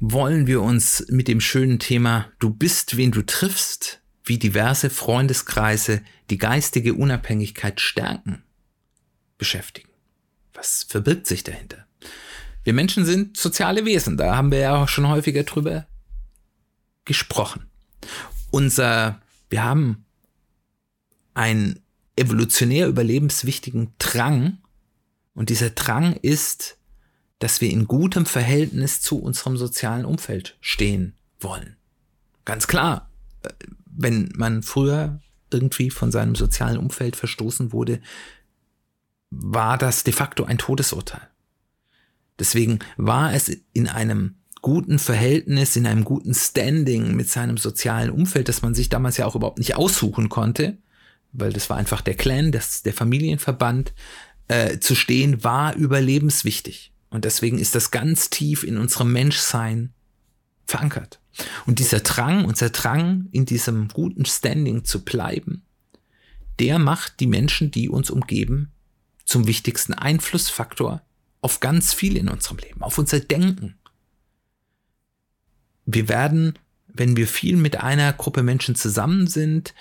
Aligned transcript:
wollen 0.00 0.46
wir 0.46 0.62
uns 0.62 1.04
mit 1.08 1.28
dem 1.28 1.40
schönen 1.40 1.78
Thema 1.78 2.30
Du 2.38 2.50
bist, 2.50 2.96
wen 2.96 3.10
du 3.10 3.22
triffst, 3.22 4.00
wie 4.24 4.38
diverse 4.38 4.90
Freundeskreise 4.90 6.02
die 6.30 6.38
geistige 6.38 6.94
Unabhängigkeit 6.94 7.80
stärken, 7.80 8.42
beschäftigen. 9.38 9.88
Was 10.54 10.84
verbirgt 10.84 11.26
sich 11.26 11.44
dahinter? 11.44 11.86
Wir 12.64 12.74
Menschen 12.74 13.06
sind 13.06 13.36
soziale 13.36 13.84
Wesen, 13.84 14.16
da 14.16 14.36
haben 14.36 14.50
wir 14.50 14.58
ja 14.58 14.82
auch 14.82 14.88
schon 14.88 15.08
häufiger 15.08 15.42
drüber 15.42 15.86
gesprochen. 17.04 17.66
Unser, 18.50 19.20
wir 19.48 19.64
haben 19.64 20.04
einen 21.34 21.80
evolutionär 22.16 22.88
überlebenswichtigen 22.88 23.94
Drang 23.98 24.58
und 25.34 25.50
dieser 25.50 25.70
Drang 25.70 26.14
ist, 26.14 26.76
dass 27.38 27.60
wir 27.60 27.70
in 27.70 27.86
gutem 27.86 28.26
Verhältnis 28.26 29.00
zu 29.00 29.18
unserem 29.18 29.56
sozialen 29.56 30.04
Umfeld 30.04 30.56
stehen 30.60 31.14
wollen. 31.40 31.76
Ganz 32.44 32.66
klar, 32.66 33.10
äh, 33.42 33.50
wenn 33.84 34.32
man 34.36 34.62
früher 34.62 35.20
irgendwie 35.50 35.90
von 35.90 36.10
seinem 36.10 36.34
sozialen 36.34 36.78
Umfeld 36.78 37.16
verstoßen 37.16 37.72
wurde, 37.72 38.00
war 39.30 39.78
das 39.78 40.04
de 40.04 40.12
facto 40.12 40.44
ein 40.44 40.58
Todesurteil. 40.58 41.28
Deswegen 42.38 42.78
war 42.96 43.34
es 43.34 43.50
in 43.72 43.88
einem 43.88 44.36
guten 44.62 44.98
Verhältnis, 44.98 45.76
in 45.76 45.86
einem 45.86 46.04
guten 46.04 46.34
Standing 46.34 47.14
mit 47.14 47.28
seinem 47.28 47.56
sozialen 47.56 48.10
Umfeld, 48.10 48.48
das 48.48 48.62
man 48.62 48.74
sich 48.74 48.88
damals 48.88 49.16
ja 49.16 49.26
auch 49.26 49.34
überhaupt 49.34 49.58
nicht 49.58 49.76
aussuchen 49.76 50.28
konnte, 50.28 50.78
weil 51.32 51.52
das 51.52 51.70
war 51.70 51.76
einfach 51.76 52.00
der 52.00 52.14
Clan, 52.14 52.52
das, 52.52 52.82
der 52.82 52.92
Familienverband, 52.92 53.92
äh, 54.48 54.78
zu 54.78 54.94
stehen, 54.94 55.44
war 55.44 55.74
überlebenswichtig. 55.74 56.92
Und 57.10 57.24
deswegen 57.24 57.58
ist 57.58 57.74
das 57.74 57.90
ganz 57.90 58.30
tief 58.30 58.64
in 58.64 58.76
unserem 58.76 59.12
Menschsein 59.12 59.92
verankert. 60.66 61.20
Und 61.66 61.78
dieser 61.78 62.00
Drang, 62.00 62.44
unser 62.44 62.70
Drang, 62.70 63.28
in 63.32 63.46
diesem 63.46 63.88
guten 63.88 64.24
Standing 64.24 64.84
zu 64.84 65.04
bleiben, 65.04 65.62
der 66.58 66.78
macht 66.78 67.20
die 67.20 67.26
Menschen, 67.26 67.70
die 67.70 67.88
uns 67.88 68.10
umgeben, 68.10 68.72
zum 69.24 69.46
wichtigsten 69.46 69.94
Einflussfaktor 69.94 71.02
auf 71.40 71.60
ganz 71.60 71.94
viel 71.94 72.16
in 72.16 72.28
unserem 72.28 72.58
Leben, 72.58 72.82
auf 72.82 72.98
unser 72.98 73.20
Denken. 73.20 73.76
Wir 75.86 76.08
werden, 76.08 76.58
wenn 76.88 77.16
wir 77.16 77.28
viel 77.28 77.56
mit 77.56 77.76
einer 77.76 78.12
Gruppe 78.12 78.42
Menschen 78.42 78.74
zusammen 78.74 79.26
sind, 79.26 79.74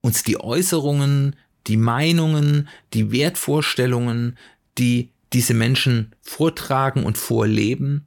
uns 0.00 0.22
die 0.22 0.38
Äußerungen, 0.38 1.36
die 1.66 1.76
Meinungen, 1.76 2.68
die 2.92 3.12
Wertvorstellungen, 3.12 4.36
die 4.78 5.10
diese 5.32 5.54
Menschen 5.54 6.14
vortragen 6.20 7.04
und 7.04 7.18
vorleben, 7.18 8.06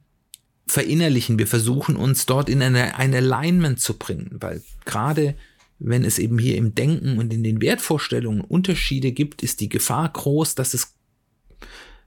verinnerlichen. 0.66 1.38
Wir 1.38 1.46
versuchen 1.46 1.96
uns 1.96 2.26
dort 2.26 2.48
in 2.48 2.62
eine, 2.62 2.96
ein 2.96 3.14
Alignment 3.14 3.80
zu 3.80 3.94
bringen, 3.94 4.36
weil 4.40 4.62
gerade 4.84 5.36
wenn 5.78 6.04
es 6.04 6.18
eben 6.18 6.38
hier 6.38 6.56
im 6.56 6.74
Denken 6.74 7.18
und 7.18 7.32
in 7.32 7.42
den 7.42 7.60
Wertvorstellungen 7.60 8.40
Unterschiede 8.40 9.12
gibt, 9.12 9.42
ist 9.42 9.60
die 9.60 9.68
Gefahr 9.68 10.08
groß, 10.10 10.54
dass 10.54 10.74
es, 10.74 10.94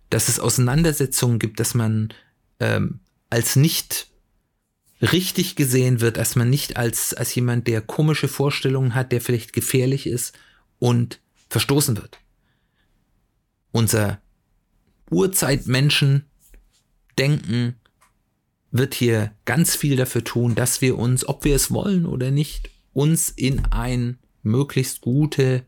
dass 0.09 0.27
es 0.27 0.39
Auseinandersetzungen 0.39 1.39
gibt, 1.39 1.59
dass 1.59 1.75
man 1.75 2.09
ähm, 2.59 2.99
als 3.29 3.55
nicht 3.55 4.07
richtig 5.01 5.55
gesehen 5.55 6.01
wird, 6.01 6.17
dass 6.17 6.35
man 6.35 6.49
nicht 6.49 6.77
als, 6.77 7.13
als 7.13 7.33
jemand, 7.35 7.67
der 7.67 7.81
komische 7.81 8.27
Vorstellungen 8.27 8.95
hat, 8.95 9.11
der 9.11 9.21
vielleicht 9.21 9.53
gefährlich 9.53 10.07
ist 10.07 10.37
und 10.79 11.19
verstoßen 11.49 11.95
wird. 11.95 12.19
Unser 13.71 14.19
Urzeitmenschen 15.11 16.25
denken, 17.17 17.75
wird 18.71 18.93
hier 18.93 19.31
ganz 19.45 19.75
viel 19.75 19.95
dafür 19.95 20.23
tun, 20.23 20.55
dass 20.55 20.81
wir 20.81 20.97
uns, 20.97 21.27
ob 21.27 21.43
wir 21.43 21.55
es 21.55 21.71
wollen 21.71 22.05
oder 22.05 22.31
nicht, 22.31 22.69
uns 22.93 23.29
in 23.29 23.65
ein 23.65 24.19
möglichst 24.43 25.01
gutes 25.01 25.63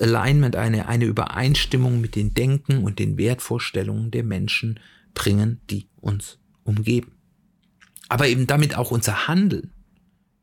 Alignment, 0.00 0.56
eine, 0.56 0.88
eine 0.88 1.04
Übereinstimmung 1.04 2.00
mit 2.00 2.16
den 2.16 2.34
Denken 2.34 2.84
und 2.84 2.98
den 2.98 3.18
Wertvorstellungen 3.18 4.10
der 4.10 4.24
Menschen 4.24 4.80
bringen, 5.14 5.60
die 5.70 5.86
uns 6.00 6.38
umgeben. 6.64 7.12
Aber 8.08 8.28
eben 8.28 8.46
damit 8.46 8.76
auch 8.76 8.90
unser 8.90 9.28
Handeln. 9.28 9.72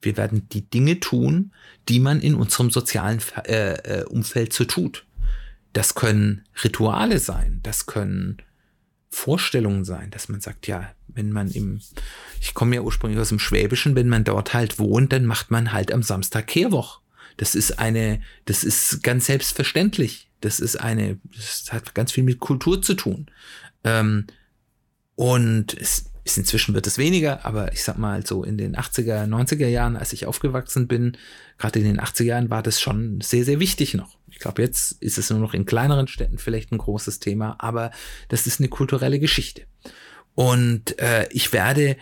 Wir 0.01 0.17
werden 0.17 0.49
die 0.49 0.69
Dinge 0.69 0.99
tun, 0.99 1.53
die 1.87 1.99
man 1.99 2.19
in 2.19 2.35
unserem 2.35 2.71
sozialen 2.71 3.21
äh, 3.45 4.01
äh, 4.01 4.03
Umfeld 4.05 4.51
so 4.51 4.65
tut. 4.65 5.05
Das 5.73 5.95
können 5.95 6.45
Rituale 6.63 7.19
sein, 7.19 7.59
das 7.63 7.85
können 7.85 8.37
Vorstellungen 9.09 9.85
sein, 9.85 10.09
dass 10.11 10.29
man 10.29 10.41
sagt, 10.41 10.67
ja, 10.67 10.91
wenn 11.07 11.31
man 11.31 11.49
im, 11.51 11.81
ich 12.41 12.53
komme 12.53 12.75
ja 12.75 12.81
ursprünglich 12.81 13.19
aus 13.19 13.29
dem 13.29 13.39
Schwäbischen, 13.39 13.95
wenn 13.95 14.09
man 14.09 14.23
dort 14.23 14.53
halt 14.53 14.79
wohnt, 14.79 15.13
dann 15.13 15.25
macht 15.25 15.51
man 15.51 15.71
halt 15.71 15.91
am 15.91 16.03
Samstag 16.03 16.47
Kehrwoch. 16.47 16.99
Das 17.37 17.55
ist 17.55 17.79
eine, 17.79 18.21
das 18.45 18.63
ist 18.63 19.03
ganz 19.03 19.27
selbstverständlich. 19.27 20.29
Das 20.41 20.59
ist 20.59 20.79
eine, 20.79 21.19
das 21.35 21.71
hat 21.71 21.95
ganz 21.95 22.11
viel 22.11 22.23
mit 22.23 22.39
Kultur 22.39 22.81
zu 22.81 22.95
tun. 22.95 23.27
Ähm, 23.83 24.27
und 25.15 25.73
es 25.79 26.05
ist 26.23 26.37
inzwischen 26.37 26.73
wird 26.73 26.87
es 26.87 26.97
weniger, 26.97 27.45
aber 27.45 27.73
ich 27.73 27.83
sag 27.83 27.97
mal 27.97 28.25
so 28.25 28.43
in 28.43 28.57
den 28.57 28.75
80er, 28.75 29.25
90er 29.27 29.67
Jahren, 29.67 29.97
als 29.97 30.13
ich 30.13 30.25
aufgewachsen 30.25 30.87
bin, 30.87 31.17
gerade 31.57 31.79
in 31.79 31.85
den 31.85 31.99
80er 31.99 32.23
Jahren 32.23 32.49
war 32.49 32.63
das 32.63 32.79
schon 32.79 33.19
sehr, 33.21 33.43
sehr 33.43 33.59
wichtig 33.59 33.93
noch. 33.93 34.17
Ich 34.29 34.39
glaube, 34.39 34.61
jetzt 34.61 34.93
ist 35.01 35.17
es 35.17 35.29
nur 35.29 35.39
noch 35.39 35.53
in 35.53 35.65
kleineren 35.65 36.07
Städten 36.07 36.37
vielleicht 36.37 36.71
ein 36.71 36.77
großes 36.77 37.19
Thema, 37.19 37.55
aber 37.59 37.91
das 38.29 38.47
ist 38.47 38.59
eine 38.59 38.69
kulturelle 38.69 39.19
Geschichte. 39.19 39.63
Und 40.35 40.97
äh, 40.99 41.27
ich 41.31 41.53
werde 41.53 41.89
äh, 41.91 41.97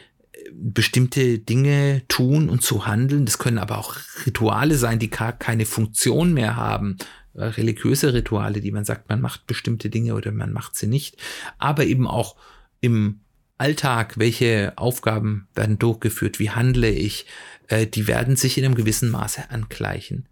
bestimmte 0.53 1.39
Dinge 1.39 2.03
tun 2.07 2.49
und 2.49 2.63
zu 2.63 2.85
handeln. 2.85 3.25
Das 3.25 3.39
können 3.39 3.57
aber 3.57 3.77
auch 3.77 3.95
Rituale 4.25 4.75
sein, 4.75 4.99
die 4.99 5.09
gar 5.09 5.33
keine 5.33 5.65
Funktion 5.65 6.33
mehr 6.33 6.55
haben. 6.55 6.97
Äh, 7.33 7.45
religiöse 7.45 8.13
Rituale, 8.13 8.61
die 8.61 8.71
man 8.71 8.85
sagt, 8.85 9.09
man 9.09 9.19
macht 9.19 9.47
bestimmte 9.47 9.89
Dinge 9.89 10.15
oder 10.15 10.31
man 10.31 10.53
macht 10.53 10.75
sie 10.75 10.87
nicht. 10.87 11.17
Aber 11.57 11.83
eben 11.85 12.07
auch 12.07 12.35
im 12.79 13.19
Alltag, 13.61 14.17
welche 14.17 14.73
Aufgaben 14.75 15.47
werden 15.53 15.77
durchgeführt, 15.77 16.39
wie 16.39 16.49
handle 16.49 16.89
ich, 16.89 17.27
äh, 17.67 17.85
die 17.85 18.07
werden 18.07 18.35
sich 18.35 18.57
in 18.57 18.65
einem 18.65 18.75
gewissen 18.75 19.11
Maße 19.11 19.51
angleichen 19.51 20.25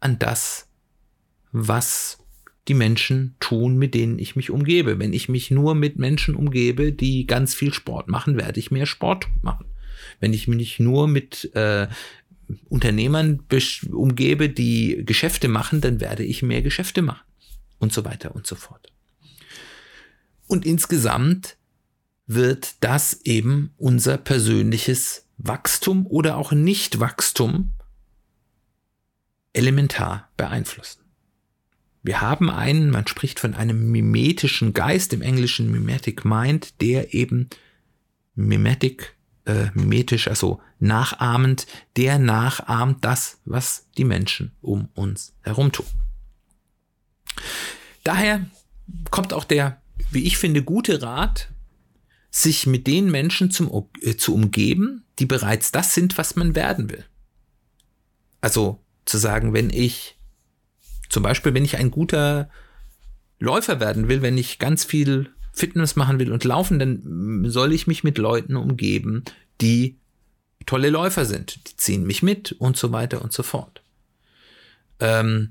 an 0.00 0.18
das, 0.18 0.66
was 1.52 2.18
die 2.68 2.74
Menschen 2.74 3.34
tun, 3.38 3.76
mit 3.76 3.94
denen 3.94 4.18
ich 4.18 4.34
mich 4.34 4.50
umgebe. 4.50 4.98
Wenn 4.98 5.12
ich 5.12 5.28
mich 5.28 5.50
nur 5.50 5.74
mit 5.74 5.98
Menschen 5.98 6.34
umgebe, 6.34 6.92
die 6.92 7.26
ganz 7.26 7.54
viel 7.54 7.74
Sport 7.74 8.08
machen, 8.08 8.38
werde 8.38 8.58
ich 8.58 8.70
mehr 8.70 8.86
Sport 8.86 9.28
machen. 9.42 9.66
Wenn 10.18 10.32
ich 10.32 10.48
mich 10.48 10.80
nur 10.80 11.06
mit 11.06 11.54
äh, 11.54 11.86
Unternehmern 12.70 13.40
umgebe, 13.92 14.48
die 14.48 15.02
Geschäfte 15.04 15.48
machen, 15.48 15.82
dann 15.82 16.00
werde 16.00 16.24
ich 16.24 16.42
mehr 16.42 16.62
Geschäfte 16.62 17.02
machen. 17.02 17.26
Und 17.78 17.92
so 17.92 18.06
weiter 18.06 18.34
und 18.34 18.46
so 18.46 18.56
fort. 18.56 18.90
Und 20.46 20.64
insgesamt 20.64 21.56
wird 22.32 22.76
das 22.78 23.22
eben 23.24 23.74
unser 23.76 24.16
persönliches 24.16 25.26
Wachstum 25.36 26.06
oder 26.06 26.36
auch 26.36 26.52
Nichtwachstum 26.52 27.72
elementar 29.52 30.28
beeinflussen. 30.36 31.00
Wir 32.04 32.20
haben 32.20 32.48
einen, 32.48 32.90
man 32.90 33.08
spricht 33.08 33.40
von 33.40 33.54
einem 33.54 33.90
mimetischen 33.90 34.74
Geist, 34.74 35.12
im 35.12 35.22
Englischen 35.22 35.72
Mimetic 35.72 36.24
Mind, 36.24 36.80
der 36.80 37.14
eben 37.14 37.50
mimetic, 38.36 39.16
äh, 39.46 39.66
mimetisch, 39.74 40.28
also 40.28 40.60
nachahmend, 40.78 41.66
der 41.96 42.20
nachahmt 42.20 43.04
das, 43.04 43.40
was 43.44 43.88
die 43.98 44.04
Menschen 44.04 44.52
um 44.60 44.88
uns 44.94 45.34
herum 45.42 45.72
tun. 45.72 45.86
Daher 48.04 48.46
kommt 49.10 49.32
auch 49.32 49.44
der, 49.44 49.82
wie 50.12 50.28
ich 50.28 50.38
finde, 50.38 50.62
gute 50.62 51.02
Rat 51.02 51.48
sich 52.30 52.66
mit 52.66 52.86
den 52.86 53.10
Menschen 53.10 53.50
zum, 53.50 53.88
äh, 54.02 54.16
zu 54.16 54.34
umgeben, 54.34 55.04
die 55.18 55.26
bereits 55.26 55.72
das 55.72 55.94
sind, 55.94 56.16
was 56.16 56.36
man 56.36 56.54
werden 56.54 56.90
will. 56.90 57.04
Also 58.40 58.80
zu 59.04 59.18
sagen, 59.18 59.52
wenn 59.52 59.70
ich 59.70 60.16
zum 61.08 61.22
Beispiel, 61.22 61.52
wenn 61.54 61.64
ich 61.64 61.76
ein 61.76 61.90
guter 61.90 62.48
Läufer 63.38 63.80
werden 63.80 64.08
will, 64.08 64.22
wenn 64.22 64.38
ich 64.38 64.58
ganz 64.58 64.84
viel 64.84 65.30
Fitness 65.52 65.96
machen 65.96 66.18
will 66.20 66.32
und 66.32 66.44
laufen, 66.44 66.78
dann 66.78 67.50
soll 67.50 67.72
ich 67.72 67.86
mich 67.86 68.04
mit 68.04 68.16
Leuten 68.18 68.54
umgeben, 68.54 69.24
die 69.60 69.98
tolle 70.66 70.90
Läufer 70.90 71.24
sind. 71.24 71.68
Die 71.68 71.76
ziehen 71.76 72.04
mich 72.04 72.22
mit 72.22 72.52
und 72.52 72.76
so 72.76 72.92
weiter 72.92 73.22
und 73.22 73.32
so 73.32 73.42
fort. 73.42 73.82
Ähm, 75.00 75.50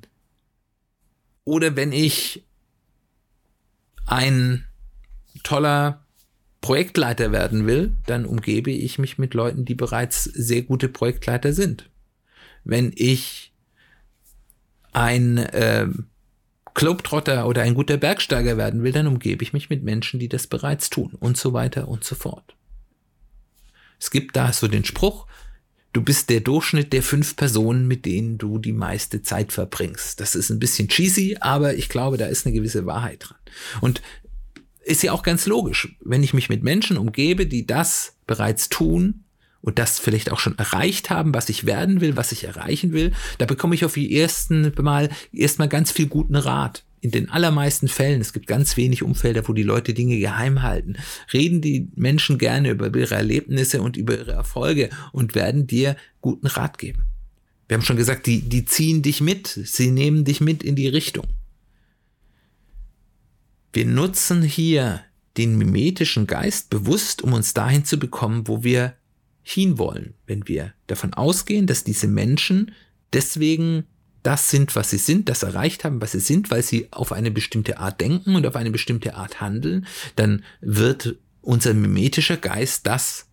oder 1.43 1.75
wenn 1.75 1.91
ich 1.91 2.45
ein 4.05 4.65
toller 5.43 6.05
Projektleiter 6.61 7.31
werden 7.31 7.65
will, 7.65 7.95
dann 8.05 8.25
umgebe 8.25 8.71
ich 8.71 8.99
mich 8.99 9.17
mit 9.17 9.33
Leuten, 9.33 9.65
die 9.65 9.75
bereits 9.75 10.23
sehr 10.25 10.61
gute 10.63 10.89
Projektleiter 10.89 11.53
sind. 11.53 11.89
Wenn 12.63 12.91
ich 12.95 13.53
ein 14.91 15.37
äh, 15.37 15.87
Globetrotter 16.73 17.47
oder 17.47 17.61
ein 17.61 17.75
guter 17.75 17.97
Bergsteiger 17.97 18.57
werden 18.57 18.83
will, 18.83 18.91
dann 18.91 19.07
umgebe 19.07 19.43
ich 19.43 19.53
mich 19.53 19.69
mit 19.69 19.83
Menschen, 19.83 20.19
die 20.19 20.29
das 20.29 20.47
bereits 20.47 20.89
tun 20.89 21.15
und 21.19 21.37
so 21.37 21.53
weiter 21.53 21.87
und 21.87 22.03
so 22.03 22.15
fort. 22.15 22.55
Es 23.99 24.11
gibt 24.11 24.35
da 24.35 24.53
so 24.53 24.67
den 24.67 24.85
Spruch, 24.85 25.27
du 25.93 26.01
bist 26.01 26.29
der 26.29 26.41
Durchschnitt 26.41 26.93
der 26.93 27.03
fünf 27.03 27.35
Personen, 27.35 27.87
mit 27.87 28.05
denen 28.05 28.37
du 28.37 28.59
die 28.59 28.73
meiste 28.73 29.21
Zeit 29.21 29.51
verbringst. 29.51 30.19
Das 30.19 30.35
ist 30.35 30.49
ein 30.49 30.59
bisschen 30.59 30.87
cheesy, 30.87 31.37
aber 31.39 31.75
ich 31.75 31.89
glaube, 31.89 32.17
da 32.17 32.27
ist 32.27 32.45
eine 32.45 32.55
gewisse 32.55 32.85
Wahrheit 32.85 33.25
dran. 33.27 33.37
Und 33.81 34.01
ist 34.89 35.03
ja 35.03 35.11
auch 35.13 35.23
ganz 35.23 35.45
logisch, 35.45 35.95
wenn 36.01 36.23
ich 36.23 36.33
mich 36.33 36.49
mit 36.49 36.63
Menschen 36.63 36.97
umgebe, 36.97 37.45
die 37.45 37.67
das 37.67 38.15
bereits 38.25 38.69
tun 38.69 39.23
und 39.61 39.77
das 39.77 39.99
vielleicht 39.99 40.31
auch 40.31 40.39
schon 40.39 40.57
erreicht 40.57 41.09
haben, 41.09 41.33
was 41.33 41.49
ich 41.49 41.65
werden 41.65 42.01
will, 42.01 42.17
was 42.17 42.31
ich 42.31 42.45
erreichen 42.45 42.91
will, 42.91 43.11
da 43.37 43.45
bekomme 43.45 43.75
ich 43.75 43.85
auf 43.85 43.93
die 43.93 44.17
ersten 44.17 44.71
Mal 44.81 45.09
erstmal 45.31 45.67
ganz 45.67 45.91
viel 45.91 46.07
guten 46.07 46.35
Rat. 46.35 46.83
In 47.01 47.11
den 47.11 47.29
allermeisten 47.29 47.87
Fällen, 47.87 48.19
es 48.19 48.33
gibt 48.33 48.47
ganz 48.47 48.75
wenig 48.75 49.03
Umfelder, 49.03 49.47
wo 49.47 49.53
die 49.53 49.63
Leute 49.63 49.93
Dinge 49.93 50.17
geheim 50.17 50.63
halten, 50.63 50.97
reden 51.31 51.61
die 51.61 51.87
Menschen 51.95 52.37
gerne 52.37 52.71
über 52.71 52.93
ihre 52.93 53.15
Erlebnisse 53.15 53.81
und 53.81 53.95
über 53.95 54.17
ihre 54.17 54.31
Erfolge 54.31 54.89
und 55.13 55.35
werden 55.35 55.65
dir 55.65 55.95
guten 56.19 56.47
Rat 56.47 56.77
geben. 56.77 57.03
Wir 57.67 57.77
haben 57.77 57.85
schon 57.85 57.95
gesagt, 57.95 58.25
die, 58.25 58.41
die 58.41 58.65
ziehen 58.65 59.01
dich 59.01 59.21
mit, 59.21 59.47
sie 59.47 59.91
nehmen 59.91 60.25
dich 60.25 60.41
mit 60.41 60.63
in 60.63 60.75
die 60.75 60.89
Richtung. 60.89 61.25
Wir 63.71 63.85
nutzen 63.85 64.41
hier 64.41 65.01
den 65.37 65.57
mimetischen 65.57 66.27
Geist 66.27 66.69
bewusst, 66.69 67.21
um 67.21 67.33
uns 67.33 67.53
dahin 67.53 67.85
zu 67.85 67.97
bekommen, 67.97 68.47
wo 68.47 68.63
wir 68.63 68.95
hinwollen. 69.43 70.15
Wenn 70.25 70.47
wir 70.47 70.73
davon 70.87 71.13
ausgehen, 71.13 71.67
dass 71.67 71.83
diese 71.83 72.07
Menschen 72.07 72.73
deswegen 73.13 73.85
das 74.23 74.49
sind, 74.49 74.75
was 74.75 74.89
sie 74.89 74.97
sind, 74.97 75.29
das 75.29 75.43
erreicht 75.43 75.85
haben, 75.85 76.01
was 76.01 76.11
sie 76.11 76.19
sind, 76.19 76.51
weil 76.51 76.61
sie 76.61 76.91
auf 76.91 77.11
eine 77.11 77.31
bestimmte 77.31 77.77
Art 77.77 78.01
denken 78.01 78.35
und 78.35 78.45
auf 78.45 78.55
eine 78.55 78.71
bestimmte 78.71 79.15
Art 79.15 79.39
handeln, 79.39 79.87
dann 80.15 80.43
wird 80.61 81.15
unser 81.41 81.73
mimetischer 81.73 82.37
Geist 82.37 82.85
das 82.85 83.27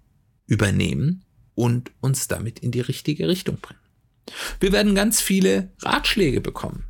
übernehmen 0.47 1.25
und 1.55 1.91
uns 2.01 2.29
damit 2.29 2.61
in 2.61 2.71
die 2.71 2.81
richtige 2.81 3.27
Richtung 3.27 3.57
bringen. 3.57 3.81
Wir 4.61 4.71
werden 4.71 4.95
ganz 4.95 5.21
viele 5.21 5.73
Ratschläge 5.83 6.41
bekommen 6.41 6.85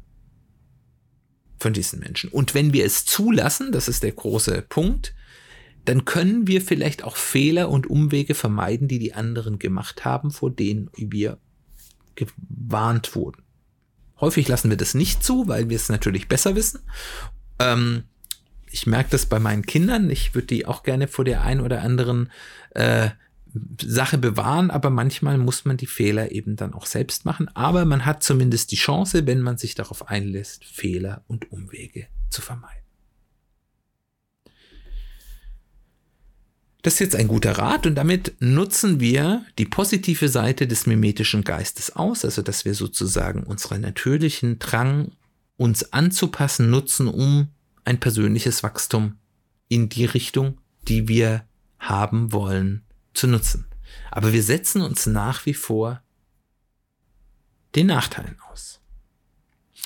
von 1.59 1.73
diesen 1.73 2.01
Menschen. 2.01 2.31
Und 2.31 2.55
wenn 2.55 2.73
wir 2.73 2.85
es 2.85 3.05
zulassen, 3.05 3.73
das 3.73 3.89
ist 3.89 4.03
der 4.03 4.13
große 4.13 4.63
Punkt, 4.63 5.15
dann 5.85 6.05
können 6.05 6.47
wir 6.47 6.61
vielleicht 6.61 7.05
auch 7.05 7.17
Fehler 7.17 7.71
und 7.71 7.87
Umwege 7.87 8.35
vermeiden, 8.35 8.89
die 8.89 8.99
die 8.99 9.15
anderen 9.15 9.59
gemacht 9.59 10.05
haben, 10.05 10.31
vor 10.31 10.51
denen 10.51 10.91
wir 10.97 11.39
gewarnt 12.17 13.15
wurden. 13.15 13.43
Häufig 14.21 14.49
lassen 14.49 14.71
wir 14.71 14.77
das 14.77 14.95
nicht 14.95 15.23
zu, 15.23 15.47
weil 15.47 15.69
wir 15.69 15.77
es 15.77 15.89
natürlich 15.89 16.27
besser 16.27 16.57
wissen. 16.57 16.81
Ähm, 17.59 18.05
ich 18.71 18.87
merke 18.87 19.11
das 19.11 19.27
bei 19.27 19.39
meinen 19.39 19.65
Kindern. 19.65 20.11
Ich 20.11 20.35
würde 20.35 20.49
die 20.49 20.67
auch 20.67 20.83
gerne 20.83 21.07
vor 21.07 21.25
der 21.25 21.43
ein 21.43 21.61
oder 21.61 21.83
anderen 21.83 22.31
äh, 22.71 23.11
Sache 23.83 24.19
bewahren, 24.19 24.71
aber 24.71 24.91
manchmal 24.91 25.39
muss 25.39 25.65
man 25.65 25.77
die 25.77 25.87
Fehler 25.87 26.33
eben 26.33 26.57
dann 26.57 26.75
auch 26.75 26.87
selbst 26.87 27.25
machen. 27.25 27.49
Aber 27.55 27.85
man 27.85 28.05
hat 28.05 28.23
zumindest 28.23 28.73
die 28.73 28.77
Chance, 28.77 29.27
wenn 29.27 29.41
man 29.41 29.59
sich 29.59 29.75
darauf 29.75 30.09
einlässt, 30.09 30.65
Fehler 30.65 31.25
und 31.27 31.53
Umwege 31.53 32.07
zu 32.31 32.43
vermeiden. 32.43 32.87
Das 36.87 36.95
ist 36.95 37.01
jetzt 37.01 37.17
ein 37.17 37.27
guter 37.27 37.59
Rat 37.59 37.85
und 37.85 37.97
damit 37.97 38.37
nutzen 38.39 39.01
wir 39.01 39.45
die 39.59 39.65
positive 39.65 40.29
Seite 40.29 40.69
des 40.69 40.87
mimetischen 40.87 41.43
Geistes 41.43 41.97
aus, 41.97 42.25
also 42.25 42.43
dass 42.43 42.65
wir 42.65 42.75
sozusagen 42.75 43.43
unseren 43.43 43.81
natürlichen 43.81 44.61
Drang, 44.61 45.11
uns 45.57 45.93
anzupassen, 45.93 46.71
nutzen, 46.71 47.09
um 47.09 47.49
ein 47.85 47.99
persönliches 47.99 48.63
Wachstum 48.63 49.17
in 49.69 49.89
die 49.89 50.05
Richtung, 50.05 50.61
die 50.87 51.09
wir 51.09 51.45
haben 51.81 52.33
wollen, 52.33 52.86
zu 53.17 53.27
nutzen. 53.27 53.67
Aber 54.11 54.33
wir 54.33 54.43
setzen 54.43 54.83
uns 54.83 55.07
nach 55.07 55.47
wie 55.47 55.55
vor 55.55 56.03
den 57.75 57.89
Nachteilen 57.89 58.39
aus. 58.51 58.81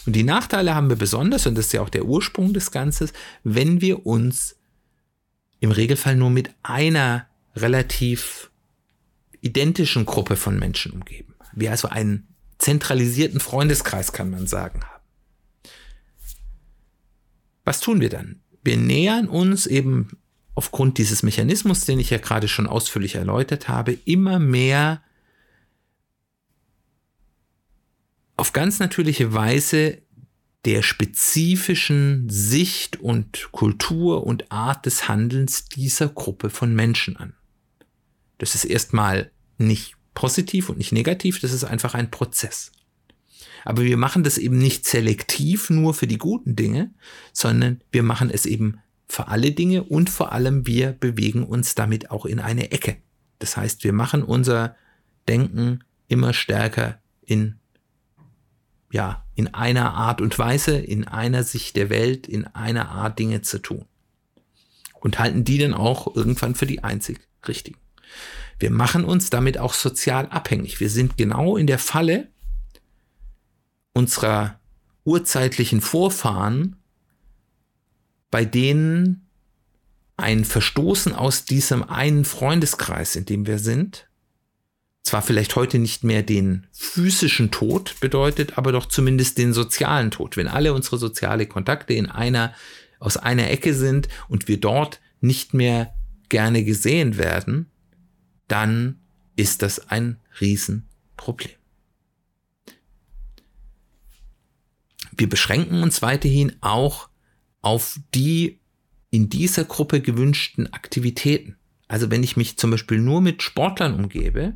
Und 0.06 0.14
die 0.14 0.22
Nachteile 0.22 0.74
haben 0.74 0.88
wir 0.88 0.96
besonders, 0.96 1.46
und 1.46 1.56
das 1.56 1.66
ist 1.66 1.72
ja 1.72 1.82
auch 1.82 1.90
der 1.90 2.04
Ursprung 2.04 2.54
des 2.54 2.70
Ganzen, 2.70 3.10
wenn 3.44 3.80
wir 3.80 4.06
uns 4.06 4.56
im 5.58 5.72
Regelfall 5.72 6.16
nur 6.16 6.30
mit 6.30 6.54
einer 6.62 7.26
relativ 7.54 8.50
identischen 9.40 10.06
Gruppe 10.06 10.36
von 10.36 10.58
Menschen 10.58 10.92
umgeben. 10.92 11.34
Wir 11.52 11.70
also 11.70 11.88
einen 11.88 12.28
zentralisierten 12.58 13.40
Freundeskreis, 13.40 14.12
kann 14.12 14.30
man 14.30 14.46
sagen, 14.46 14.80
haben. 14.84 15.02
Was 17.64 17.80
tun 17.80 18.00
wir 18.00 18.08
dann? 18.08 18.40
Wir 18.62 18.76
nähern 18.76 19.28
uns 19.28 19.66
eben 19.66 20.18
aufgrund 20.60 20.98
dieses 20.98 21.22
Mechanismus, 21.22 21.86
den 21.86 21.98
ich 21.98 22.10
ja 22.10 22.18
gerade 22.18 22.46
schon 22.46 22.66
ausführlich 22.66 23.14
erläutert 23.14 23.68
habe, 23.68 23.96
immer 24.04 24.38
mehr 24.38 25.02
auf 28.36 28.52
ganz 28.52 28.78
natürliche 28.78 29.32
Weise 29.32 30.02
der 30.66 30.82
spezifischen 30.82 32.28
Sicht 32.28 33.00
und 33.00 33.48
Kultur 33.52 34.26
und 34.26 34.52
Art 34.52 34.84
des 34.84 35.08
Handelns 35.08 35.64
dieser 35.64 36.10
Gruppe 36.10 36.50
von 36.50 36.74
Menschen 36.74 37.16
an. 37.16 37.32
Das 38.36 38.54
ist 38.54 38.66
erstmal 38.66 39.30
nicht 39.56 39.94
positiv 40.12 40.68
und 40.68 40.76
nicht 40.76 40.92
negativ, 40.92 41.40
das 41.40 41.52
ist 41.52 41.64
einfach 41.64 41.94
ein 41.94 42.10
Prozess. 42.10 42.70
Aber 43.64 43.82
wir 43.82 43.96
machen 43.96 44.24
das 44.24 44.36
eben 44.36 44.58
nicht 44.58 44.84
selektiv 44.84 45.70
nur 45.70 45.94
für 45.94 46.06
die 46.06 46.18
guten 46.18 46.54
Dinge, 46.54 46.92
sondern 47.32 47.80
wir 47.92 48.02
machen 48.02 48.28
es 48.28 48.44
eben 48.44 48.82
für 49.10 49.28
alle 49.28 49.52
Dinge 49.52 49.82
und 49.82 50.08
vor 50.08 50.32
allem 50.32 50.66
wir 50.66 50.92
bewegen 50.92 51.44
uns 51.44 51.74
damit 51.74 52.10
auch 52.10 52.26
in 52.26 52.38
eine 52.38 52.70
Ecke. 52.70 52.96
Das 53.40 53.56
heißt, 53.56 53.82
wir 53.84 53.92
machen 53.92 54.22
unser 54.22 54.76
Denken 55.28 55.82
immer 56.08 56.32
stärker 56.32 57.00
in, 57.20 57.58
ja, 58.92 59.24
in 59.34 59.52
einer 59.54 59.94
Art 59.94 60.20
und 60.20 60.38
Weise, 60.38 60.76
in 60.76 61.08
einer 61.08 61.42
Sicht 61.42 61.76
der 61.76 61.90
Welt, 61.90 62.28
in 62.28 62.46
einer 62.46 62.90
Art 62.90 63.18
Dinge 63.18 63.42
zu 63.42 63.58
tun. 63.58 63.84
Und 65.00 65.18
halten 65.18 65.44
die 65.44 65.58
dann 65.58 65.74
auch 65.74 66.14
irgendwann 66.14 66.54
für 66.54 66.66
die 66.66 66.84
einzig 66.84 67.18
richtigen. 67.48 67.78
Wir 68.58 68.70
machen 68.70 69.04
uns 69.04 69.30
damit 69.30 69.58
auch 69.58 69.72
sozial 69.72 70.26
abhängig. 70.26 70.80
Wir 70.80 70.90
sind 70.90 71.16
genau 71.16 71.56
in 71.56 71.66
der 71.66 71.78
Falle 71.78 72.28
unserer 73.92 74.60
urzeitlichen 75.04 75.80
Vorfahren, 75.80 76.76
bei 78.30 78.44
denen 78.44 79.26
ein 80.16 80.44
Verstoßen 80.44 81.14
aus 81.14 81.44
diesem 81.44 81.82
einen 81.82 82.24
Freundeskreis, 82.24 83.16
in 83.16 83.24
dem 83.24 83.46
wir 83.46 83.58
sind, 83.58 84.06
zwar 85.02 85.22
vielleicht 85.22 85.56
heute 85.56 85.78
nicht 85.78 86.04
mehr 86.04 86.22
den 86.22 86.66
physischen 86.72 87.50
Tod 87.50 87.98
bedeutet, 88.00 88.58
aber 88.58 88.70
doch 88.70 88.86
zumindest 88.86 89.38
den 89.38 89.52
sozialen 89.52 90.10
Tod. 90.10 90.36
Wenn 90.36 90.46
alle 90.46 90.74
unsere 90.74 90.98
soziale 90.98 91.46
Kontakte 91.46 91.94
in 91.94 92.06
einer, 92.06 92.54
aus 92.98 93.16
einer 93.16 93.50
Ecke 93.50 93.74
sind 93.74 94.08
und 94.28 94.46
wir 94.46 94.60
dort 94.60 95.00
nicht 95.20 95.54
mehr 95.54 95.94
gerne 96.28 96.64
gesehen 96.64 97.16
werden, 97.16 97.70
dann 98.46 99.00
ist 99.36 99.62
das 99.62 99.88
ein 99.90 100.18
Riesenproblem. 100.40 101.52
Wir 105.16 105.28
beschränken 105.28 105.82
uns 105.82 106.02
weiterhin 106.02 106.56
auch 106.60 107.09
auf 107.62 107.98
die 108.14 108.58
in 109.10 109.28
dieser 109.28 109.64
Gruppe 109.64 110.00
gewünschten 110.00 110.72
Aktivitäten. 110.72 111.56
Also 111.88 112.10
wenn 112.10 112.22
ich 112.22 112.36
mich 112.36 112.56
zum 112.56 112.70
Beispiel 112.70 112.98
nur 112.98 113.20
mit 113.20 113.42
Sportlern 113.42 113.94
umgebe, 113.94 114.54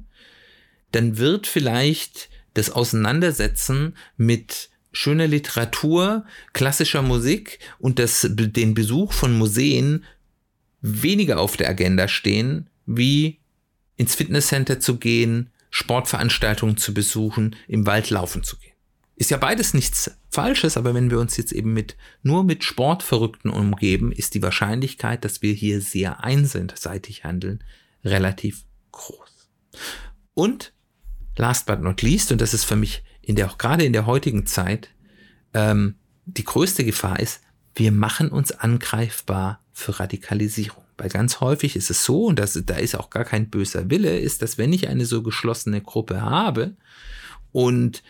dann 0.92 1.18
wird 1.18 1.46
vielleicht 1.46 2.28
das 2.54 2.70
Auseinandersetzen 2.70 3.96
mit 4.16 4.70
schöner 4.92 5.26
Literatur, 5.26 6.25
klassischer 6.52 7.02
Musik 7.02 7.58
und 7.80 7.99
das, 7.99 8.26
den 8.30 8.75
Besuch 8.75 9.12
von 9.12 9.37
Museen 9.37 10.04
weniger 10.80 11.40
auf 11.40 11.56
der 11.56 11.68
Agenda 11.68 12.06
stehen, 12.06 12.68
wie 12.87 13.40
ins 13.96 14.14
Fitnesscenter 14.14 14.78
zu 14.78 14.99
gehen, 14.99 15.50
Sportveranstaltungen 15.70 16.76
zu 16.76 16.94
besuchen, 16.94 17.56
im 17.66 17.87
Wald 17.87 18.11
laufen 18.11 18.44
zu 18.44 18.56
gehen. 18.56 18.74
Ist 19.16 19.30
ja 19.30 19.37
beides 19.37 19.75
nichts 19.75 20.11
Falsches, 20.30 20.76
aber 20.76 20.94
wenn 20.94 21.11
wir 21.11 21.21
uns 21.21 21.37
jetzt 21.37 21.52
eben 21.52 21.73
mit, 21.73 21.97
nur 22.23 22.42
mit 22.42 22.64
Sportverrückten 22.64 23.50
umgeben, 23.50 24.11
ist 24.11 24.35
die 24.35 24.42
Wahrscheinlichkeit, 24.42 25.25
dass 25.25 25.40
wir 25.40 25.52
hier 25.52 25.80
sehr 25.80 26.25
einseitig 26.25 27.23
handeln, 27.23 27.62
relativ 28.04 28.64
groß. 28.90 29.49
Und 30.35 30.73
last 31.37 31.66
but 31.66 31.80
not 31.80 32.02
least, 32.02 32.33
und 32.33 32.40
das 32.40 32.54
ist 32.54 32.64
für 32.64 32.76
mich 32.76 33.04
in 33.23 33.37
der, 33.37 33.50
auch 33.50 33.59
gerade 33.59 33.85
in 33.85 33.92
der 33.92 34.06
heutigen 34.06 34.47
Zeit, 34.47 34.90
ähm, 35.52 35.94
die 36.26 36.44
größte 36.44 36.85
Gefahr 36.85 37.21
ist, 37.21 37.40
wir 37.76 37.92
machen 37.92 38.30
uns 38.30 38.52
angreifbar 38.52 39.62
für 39.73 39.99
Radikalisierung. 40.00 40.85
Weil 40.97 41.09
ganz 41.09 41.40
häufig 41.40 41.75
ist 41.76 41.90
es 41.90 42.04
so, 42.04 42.26
und 42.26 42.38
das, 42.38 42.61
da 42.66 42.76
ist 42.76 42.94
auch 42.94 43.11
gar 43.11 43.25
kein 43.25 43.50
böser 43.50 43.90
Wille, 43.90 44.18
ist, 44.18 44.42
dass 44.42 44.59
wenn 44.59 44.73
ich 44.73 44.88
eine 44.88 45.06
so 45.06 45.23
geschlossene 45.23 45.80
Gruppe 45.80 46.23
habe 46.23 46.76
und 47.50 48.02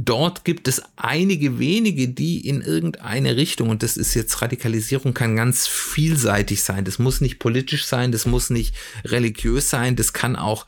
dort 0.00 0.44
gibt 0.44 0.68
es 0.68 0.80
einige 0.96 1.58
wenige, 1.58 2.08
die 2.08 2.46
in 2.46 2.60
irgendeine 2.60 3.36
Richtung, 3.36 3.68
und 3.68 3.82
das 3.82 3.96
ist 3.96 4.14
jetzt 4.14 4.40
Radikalisierung, 4.40 5.12
kann 5.12 5.34
ganz 5.34 5.66
vielseitig 5.66 6.62
sein. 6.62 6.84
Das 6.84 7.00
muss 7.00 7.20
nicht 7.20 7.40
politisch 7.40 7.84
sein, 7.84 8.12
das 8.12 8.24
muss 8.24 8.48
nicht 8.48 8.76
religiös 9.04 9.70
sein, 9.70 9.96
das 9.96 10.12
kann 10.12 10.36
auch 10.36 10.66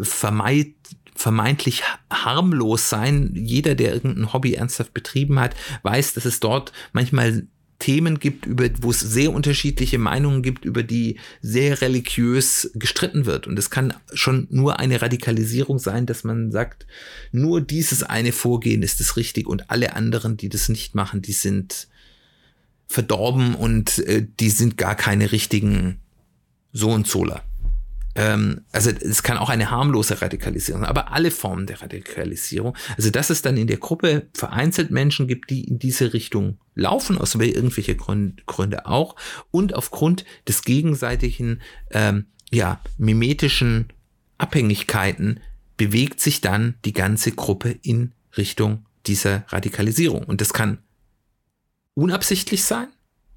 vermeid, 0.00 0.74
vermeintlich 1.14 1.84
harmlos 2.10 2.88
sein. 2.88 3.30
Jeder, 3.34 3.76
der 3.76 3.94
irgendein 3.94 4.32
Hobby 4.32 4.54
ernsthaft 4.54 4.92
betrieben 4.92 5.38
hat, 5.38 5.54
weiß, 5.84 6.14
dass 6.14 6.24
es 6.24 6.40
dort 6.40 6.72
manchmal 6.92 7.46
Themen 7.84 8.18
gibt, 8.18 8.46
über, 8.46 8.66
wo 8.80 8.92
es 8.92 9.00
sehr 9.00 9.30
unterschiedliche 9.30 9.98
Meinungen 9.98 10.40
gibt, 10.40 10.64
über 10.64 10.82
die 10.82 11.18
sehr 11.42 11.82
religiös 11.82 12.70
gestritten 12.74 13.26
wird. 13.26 13.46
Und 13.46 13.58
es 13.58 13.68
kann 13.68 13.92
schon 14.14 14.46
nur 14.48 14.78
eine 14.78 15.02
Radikalisierung 15.02 15.78
sein, 15.78 16.06
dass 16.06 16.24
man 16.24 16.50
sagt, 16.50 16.86
nur 17.30 17.60
dieses 17.60 18.02
eine 18.02 18.32
Vorgehen 18.32 18.82
ist 18.82 19.00
das 19.00 19.18
richtig 19.18 19.46
und 19.46 19.70
alle 19.70 19.94
anderen, 19.96 20.38
die 20.38 20.48
das 20.48 20.70
nicht 20.70 20.94
machen, 20.94 21.20
die 21.20 21.34
sind 21.34 21.88
verdorben 22.86 23.54
und 23.54 23.98
äh, 23.98 24.26
die 24.40 24.48
sind 24.48 24.78
gar 24.78 24.94
keine 24.94 25.30
richtigen 25.30 25.98
so 26.72 26.90
und 26.90 27.06
soler 27.06 27.44
ähm, 28.14 28.62
also 28.72 28.90
es 28.90 29.22
kann 29.22 29.38
auch 29.38 29.48
eine 29.48 29.70
harmlose 29.70 30.20
Radikalisierung 30.22 30.82
sein, 30.82 30.90
aber 30.90 31.12
alle 31.12 31.30
Formen 31.30 31.66
der 31.66 31.82
Radikalisierung. 31.82 32.76
Also 32.96 33.10
dass 33.10 33.30
es 33.30 33.42
dann 33.42 33.56
in 33.56 33.66
der 33.66 33.78
Gruppe 33.78 34.28
vereinzelt 34.34 34.90
Menschen 34.90 35.26
gibt, 35.26 35.50
die 35.50 35.64
in 35.64 35.78
diese 35.78 36.12
Richtung 36.12 36.58
laufen, 36.74 37.18
aus 37.18 37.34
irgendwelche 37.34 37.96
Gründe 37.96 38.86
auch, 38.86 39.16
und 39.50 39.74
aufgrund 39.74 40.24
des 40.46 40.62
gegenseitigen, 40.62 41.60
ähm, 41.90 42.26
ja, 42.50 42.80
mimetischen 42.98 43.88
Abhängigkeiten 44.38 45.40
bewegt 45.76 46.20
sich 46.20 46.40
dann 46.40 46.74
die 46.84 46.92
ganze 46.92 47.32
Gruppe 47.32 47.76
in 47.82 48.12
Richtung 48.36 48.86
dieser 49.06 49.44
Radikalisierung. 49.48 50.24
Und 50.24 50.40
das 50.40 50.52
kann 50.52 50.78
unabsichtlich 51.94 52.64
sein, 52.64 52.88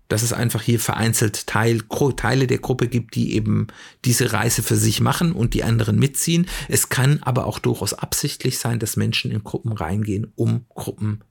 dass 0.08 0.22
es 0.22 0.34
einfach 0.34 0.62
hier 0.62 0.80
vereinzelt 0.80 1.48
Teil, 1.48 1.82
Teile 2.16 2.48
der 2.48 2.60
Gruppe 2.60 2.88
gibt, 2.88 3.16
die 3.16 3.34
eben 3.34 3.68
diese 4.06 4.34
Reise 4.34 4.64
für 4.64 4.78
sich 4.78 5.02
machen 5.02 5.32
und 5.32 5.54
die 5.54 5.64
anderen 5.64 6.00
mitziehen. 6.00 6.48
Es 6.70 6.90
kann 6.90 7.22
aber 7.24 7.46
auch 7.46 7.60
durchaus 7.60 7.94
absichtlich 7.94 8.60
sein, 8.60 8.80
dass 8.80 8.96
Menschen 8.96 9.32
in 9.32 9.44
Gruppen 9.44 9.72
reingehen, 9.72 10.32
um 10.36 10.66
Gruppen 10.70 11.22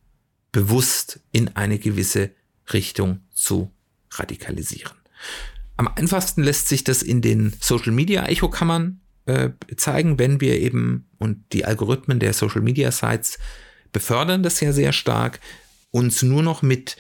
bewusst 0.53 1.21
in 1.33 1.57
eine 1.57 1.79
gewisse 1.79 2.31
Richtung 2.73 3.21
zu 3.33 3.71
radikalisieren. 4.11 4.97
Am 5.77 5.89
einfachsten 5.89 6.43
lässt 6.43 6.69
sich 6.69 6.85
das 6.85 7.03
in 7.03 7.21
den 7.21 7.53
Social 7.61 7.93
Media 7.93 8.27
Echokammern 8.27 9.01
äh, 9.27 9.51
zeigen, 9.77 10.19
wenn 10.19 10.41
wir 10.41 10.59
eben, 10.59 11.09
und 11.19 11.45
die 11.53 11.65
Algorithmen 11.65 12.19
der 12.19 12.33
Social 12.33 12.63
Media 12.63 12.91
Sites 12.91 13.39
befördern 13.93 14.43
das 14.43 14.61
ja 14.61 14.73
sehr 14.73 14.93
stark, 14.93 15.41
uns 15.91 16.23
nur 16.23 16.43
noch 16.43 16.63
mit 16.63 16.97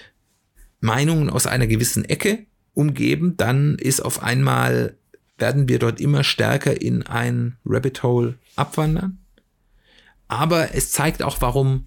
Meinungen 0.86 1.28
aus 1.28 1.46
einer 1.46 1.66
gewissen 1.66 2.04
Ecke 2.04 2.46
umgeben, 2.72 3.36
dann 3.36 3.76
ist 3.76 4.00
auf 4.00 4.22
einmal, 4.22 4.96
werden 5.36 5.68
wir 5.68 5.78
dort 5.78 6.00
immer 6.00 6.24
stärker 6.24 6.80
in 6.80 7.02
ein 7.02 7.56
Rabbit 7.66 8.02
Hole 8.02 8.38
abwandern. 8.54 9.18
Aber 10.28 10.74
es 10.74 10.92
zeigt 10.92 11.22
auch, 11.22 11.40
warum, 11.40 11.86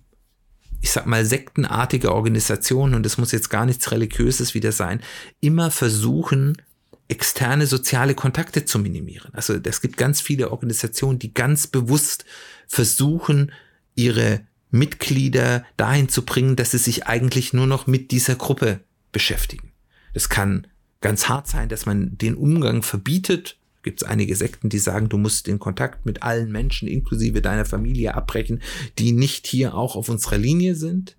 ich 0.81 0.91
sag 0.91 1.05
mal, 1.05 1.25
sektenartige 1.25 2.13
Organisationen, 2.13 2.93
und 2.93 3.05
das 3.05 3.17
muss 3.17 3.31
jetzt 3.31 3.49
gar 3.49 3.65
nichts 3.65 3.91
Religiöses 3.91 4.53
wieder 4.53 4.71
sein, 4.71 5.01
immer 5.39 5.71
versuchen, 5.71 6.61
externe 7.07 7.65
soziale 7.65 8.13
Kontakte 8.13 8.65
zu 8.65 8.79
minimieren. 8.79 9.33
Also 9.33 9.55
es 9.55 9.81
gibt 9.81 9.97
ganz 9.97 10.21
viele 10.21 10.51
Organisationen, 10.51 11.17
die 11.17 11.33
ganz 11.33 11.67
bewusst 11.67 12.25
versuchen, 12.67 13.51
ihre 13.95 14.41
Mitglieder 14.71 15.65
dahin 15.75 16.09
zu 16.09 16.23
bringen, 16.23 16.55
dass 16.55 16.71
sie 16.71 16.77
sich 16.77 17.07
eigentlich 17.07 17.53
nur 17.53 17.65
noch 17.65 17.87
mit 17.87 18.11
dieser 18.11 18.35
Gruppe 18.35 18.81
beschäftigen. 19.11 19.71
Es 20.13 20.29
kann 20.29 20.67
ganz 21.01 21.29
hart 21.29 21.47
sein, 21.47 21.69
dass 21.69 21.85
man 21.85 22.17
den 22.17 22.35
Umgang 22.35 22.83
verbietet. 22.83 23.57
Gibt 23.83 24.01
es 24.01 24.07
einige 24.07 24.35
Sekten, 24.35 24.69
die 24.69 24.79
sagen, 24.79 25.07
du 25.07 25.17
musst 25.17 25.47
den 25.47 25.59
Kontakt 25.59 26.05
mit 26.05 26.23
allen 26.23 26.51
Menschen 26.51 26.87
inklusive 26.87 27.41
deiner 27.41 27.65
Familie 27.65 28.15
abbrechen, 28.15 28.61
die 28.97 29.13
nicht 29.13 29.47
hier 29.47 29.73
auch 29.73 29.95
auf 29.95 30.09
unserer 30.09 30.37
Linie 30.37 30.75
sind. 30.75 31.15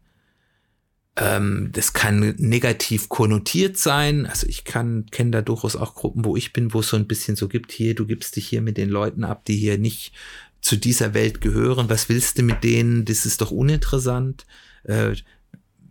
Ähm, 1.16 1.70
das 1.72 1.92
kann 1.94 2.34
negativ 2.36 3.08
konnotiert 3.08 3.78
sein. 3.78 4.26
Also 4.26 4.46
ich 4.46 4.64
kann 4.64 5.06
kenne 5.10 5.30
da 5.30 5.42
durchaus 5.42 5.74
auch 5.74 5.94
Gruppen, 5.94 6.24
wo 6.24 6.36
ich 6.36 6.52
bin, 6.52 6.74
wo 6.74 6.80
es 6.80 6.88
so 6.88 6.96
ein 6.96 7.08
bisschen 7.08 7.36
so 7.36 7.48
gibt, 7.48 7.72
hier, 7.72 7.94
du 7.94 8.06
gibst 8.06 8.36
dich 8.36 8.46
hier 8.46 8.60
mit 8.60 8.76
den 8.76 8.90
Leuten 8.90 9.24
ab, 9.24 9.44
die 9.46 9.56
hier 9.56 9.78
nicht 9.78 10.12
zu 10.60 10.76
dieser 10.76 11.14
Welt 11.14 11.40
gehören. 11.40 11.88
Was 11.88 12.10
willst 12.10 12.38
du 12.38 12.42
mit 12.42 12.62
denen? 12.62 13.06
Das 13.06 13.24
ist 13.24 13.40
doch 13.40 13.50
uninteressant. 13.50 14.46
Äh, 14.84 15.14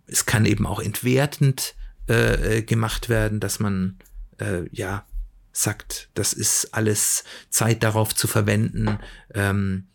es 0.05 0.25
kann 0.25 0.45
eben 0.45 0.67
auch 0.67 0.79
entwertend 0.79 1.75
äh, 2.09 2.57
äh, 2.57 2.61
gemacht 2.63 3.07
werden, 3.07 3.39
dass 3.39 3.59
man 3.59 3.97
äh, 4.39 4.63
ja 4.71 5.05
sagt, 5.51 6.09
das 6.13 6.33
ist 6.33 6.73
alles 6.73 7.23
Zeit 7.49 7.83
darauf 7.83 8.15
zu 8.15 8.27
verwenden. 8.27 8.99
Ähm, 9.33 9.87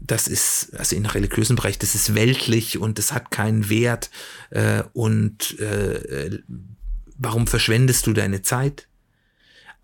das 0.00 0.28
ist, 0.28 0.74
also 0.76 0.94
in 0.94 1.06
religiösen 1.06 1.56
Bereich, 1.56 1.78
das 1.78 1.94
ist 1.94 2.14
weltlich 2.14 2.78
und 2.78 2.98
das 2.98 3.12
hat 3.12 3.30
keinen 3.30 3.68
Wert. 3.68 4.10
Äh, 4.50 4.84
und 4.92 5.58
äh, 5.58 6.26
äh 6.26 6.42
warum 7.16 7.46
verschwendest 7.46 8.06
du 8.06 8.12
deine 8.12 8.42
Zeit? 8.42 8.87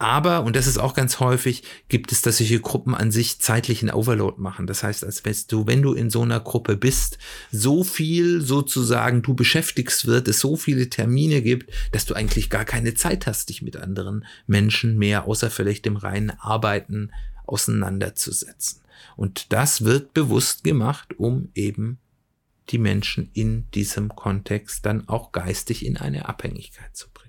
Aber, 0.05 0.45
und 0.45 0.55
das 0.55 0.67
ist 0.67 0.77
auch 0.77 0.93
ganz 0.93 1.19
häufig, 1.19 1.63
gibt 1.89 2.13
es, 2.13 2.21
dass 2.21 2.37
solche 2.37 2.61
Gruppen 2.61 2.95
an 2.95 3.11
sich 3.11 3.41
zeitlichen 3.41 3.91
Overload 3.91 4.39
machen. 4.39 4.67
Das 4.67 4.83
heißt, 4.83 5.03
als 5.03 5.25
wenn 5.25 5.35
du, 5.49 5.67
wenn 5.67 5.81
du 5.81 5.95
in 5.95 6.11
so 6.11 6.21
einer 6.21 6.41
Gruppe 6.41 6.77
bist, 6.77 7.17
so 7.51 7.85
viel 7.85 8.43
sozusagen 8.43 9.23
du 9.23 9.33
beschäftigst 9.33 10.07
wird, 10.07 10.29
es 10.29 10.41
so 10.41 10.57
viele 10.57 10.91
Termine 10.91 11.41
gibt, 11.41 11.73
dass 11.93 12.05
du 12.05 12.13
eigentlich 12.13 12.51
gar 12.51 12.67
keine 12.67 12.93
Zeit 12.93 13.27
hast, 13.27 13.49
dich 13.49 13.63
mit 13.63 13.79
anderen 13.79 14.27
Menschen 14.47 14.99
mehr 14.99 15.25
außer 15.25 15.49
vielleicht 15.49 15.87
dem 15.87 15.97
reinen 15.97 16.33
Arbeiten 16.33 17.11
auseinanderzusetzen. 17.47 18.83
Und 19.17 19.55
das 19.55 19.87
wird 19.87 20.13
bewusst 20.13 20.65
gemacht, 20.65 21.19
um 21.19 21.49
eben 21.55 21.99
die 22.69 22.79
Menschen 22.79 23.31
in 23.33 23.71
diesem 23.71 24.15
Kontext 24.15 24.85
dann 24.85 25.09
auch 25.09 25.33
geistig 25.33 25.87
in 25.87 25.97
eine 25.97 26.29
Abhängigkeit 26.29 26.95
zu 26.95 27.09
bringen. 27.09 27.24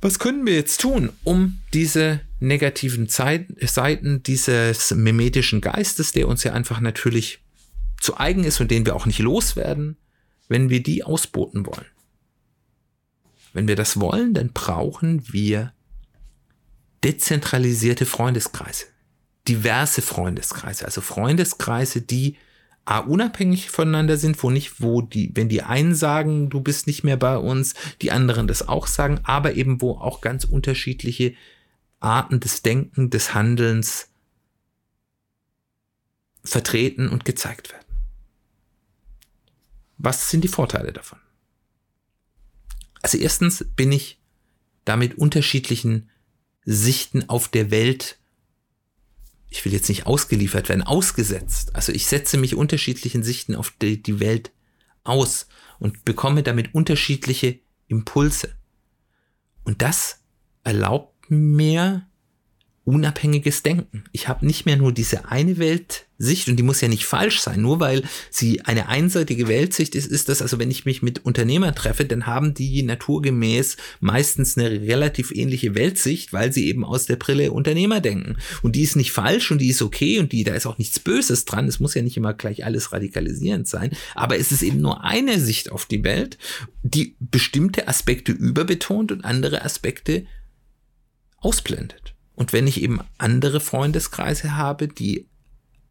Was 0.00 0.18
können 0.18 0.44
wir 0.44 0.54
jetzt 0.54 0.80
tun, 0.80 1.12
um 1.24 1.58
diese 1.72 2.20
negativen 2.38 3.08
Seiten 3.08 4.22
dieses 4.22 4.90
mimetischen 4.94 5.60
Geistes, 5.60 6.12
der 6.12 6.28
uns 6.28 6.44
ja 6.44 6.52
einfach 6.52 6.80
natürlich 6.80 7.40
zu 8.00 8.18
eigen 8.18 8.44
ist 8.44 8.60
und 8.60 8.70
den 8.70 8.84
wir 8.84 8.94
auch 8.94 9.06
nicht 9.06 9.20
loswerden, 9.20 9.96
wenn 10.48 10.68
wir 10.68 10.82
die 10.82 11.02
ausboten 11.02 11.66
wollen? 11.66 11.86
Wenn 13.52 13.68
wir 13.68 13.76
das 13.76 13.98
wollen, 13.98 14.34
dann 14.34 14.52
brauchen 14.52 15.32
wir 15.32 15.72
dezentralisierte 17.02 18.04
Freundeskreise, 18.04 18.84
diverse 19.48 20.02
Freundeskreise, 20.02 20.84
also 20.84 21.00
Freundeskreise, 21.00 22.02
die 22.02 22.36
A, 22.86 23.00
unabhängig 23.00 23.68
voneinander 23.68 24.16
sind, 24.16 24.40
wo 24.42 24.50
nicht, 24.50 24.80
wo 24.80 25.02
die, 25.02 25.32
wenn 25.34 25.48
die 25.48 25.62
einen 25.62 25.94
sagen, 25.94 26.50
du 26.50 26.60
bist 26.60 26.86
nicht 26.86 27.02
mehr 27.02 27.16
bei 27.16 27.36
uns, 27.36 27.74
die 28.00 28.12
anderen 28.12 28.46
das 28.46 28.68
auch 28.68 28.86
sagen, 28.86 29.20
aber 29.24 29.54
eben 29.54 29.82
wo 29.82 29.92
auch 29.92 30.20
ganz 30.20 30.44
unterschiedliche 30.44 31.34
Arten 31.98 32.38
des 32.38 32.62
Denken, 32.62 33.10
des 33.10 33.34
Handelns 33.34 34.08
vertreten 36.44 37.08
und 37.08 37.24
gezeigt 37.24 37.72
werden. 37.72 37.84
Was 39.98 40.30
sind 40.30 40.44
die 40.44 40.48
Vorteile 40.48 40.92
davon? 40.92 41.18
Also 43.02 43.18
erstens 43.18 43.64
bin 43.74 43.90
ich 43.90 44.20
damit 44.84 45.18
unterschiedlichen 45.18 46.08
Sichten 46.64 47.28
auf 47.28 47.48
der 47.48 47.72
Welt 47.72 48.18
ich 49.48 49.64
will 49.64 49.72
jetzt 49.72 49.88
nicht 49.88 50.06
ausgeliefert 50.06 50.68
werden, 50.68 50.82
ausgesetzt. 50.82 51.74
Also 51.74 51.92
ich 51.92 52.06
setze 52.06 52.36
mich 52.36 52.54
unterschiedlichen 52.54 53.22
Sichten 53.22 53.54
auf 53.54 53.72
die, 53.80 54.02
die 54.02 54.20
Welt 54.20 54.50
aus 55.04 55.46
und 55.78 56.04
bekomme 56.04 56.42
damit 56.42 56.74
unterschiedliche 56.74 57.60
Impulse. 57.88 58.54
Und 59.64 59.82
das 59.82 60.20
erlaubt 60.64 61.30
mir 61.30 62.06
unabhängiges 62.86 63.64
Denken. 63.64 64.04
Ich 64.12 64.28
habe 64.28 64.46
nicht 64.46 64.64
mehr 64.64 64.76
nur 64.76 64.92
diese 64.92 65.28
eine 65.28 65.58
Weltsicht 65.58 66.48
und 66.48 66.54
die 66.54 66.62
muss 66.62 66.80
ja 66.80 66.86
nicht 66.86 67.04
falsch 67.04 67.40
sein. 67.40 67.60
Nur 67.60 67.80
weil 67.80 68.04
sie 68.30 68.60
eine 68.60 68.88
einseitige 68.88 69.48
Weltsicht 69.48 69.96
ist, 69.96 70.06
ist 70.06 70.28
das, 70.28 70.40
also 70.40 70.60
wenn 70.60 70.70
ich 70.70 70.84
mich 70.84 71.02
mit 71.02 71.24
Unternehmern 71.24 71.74
treffe, 71.74 72.04
dann 72.04 72.26
haben 72.26 72.54
die 72.54 72.84
naturgemäß 72.84 73.76
meistens 73.98 74.56
eine 74.56 74.70
relativ 74.70 75.32
ähnliche 75.32 75.74
Weltsicht, 75.74 76.32
weil 76.32 76.52
sie 76.52 76.68
eben 76.68 76.84
aus 76.84 77.06
der 77.06 77.16
Brille 77.16 77.50
Unternehmer 77.50 78.00
denken. 78.00 78.36
Und 78.62 78.76
die 78.76 78.82
ist 78.82 78.94
nicht 78.94 79.10
falsch 79.10 79.50
und 79.50 79.58
die 79.58 79.70
ist 79.70 79.82
okay 79.82 80.20
und 80.20 80.30
die, 80.30 80.44
da 80.44 80.54
ist 80.54 80.66
auch 80.66 80.78
nichts 80.78 81.00
Böses 81.00 81.44
dran. 81.44 81.66
Es 81.66 81.80
muss 81.80 81.94
ja 81.94 82.02
nicht 82.02 82.16
immer 82.16 82.34
gleich 82.34 82.64
alles 82.64 82.92
radikalisierend 82.92 83.66
sein. 83.66 83.90
Aber 84.14 84.38
es 84.38 84.52
ist 84.52 84.62
eben 84.62 84.80
nur 84.80 85.02
eine 85.02 85.40
Sicht 85.40 85.72
auf 85.72 85.86
die 85.86 86.04
Welt, 86.04 86.38
die 86.84 87.16
bestimmte 87.18 87.88
Aspekte 87.88 88.30
überbetont 88.30 89.10
und 89.10 89.24
andere 89.24 89.64
Aspekte 89.64 90.24
ausblendet. 91.38 92.15
Und 92.36 92.52
wenn 92.52 92.66
ich 92.66 92.82
eben 92.82 93.00
andere 93.18 93.60
Freundeskreise 93.60 94.56
habe, 94.56 94.88
die 94.88 95.26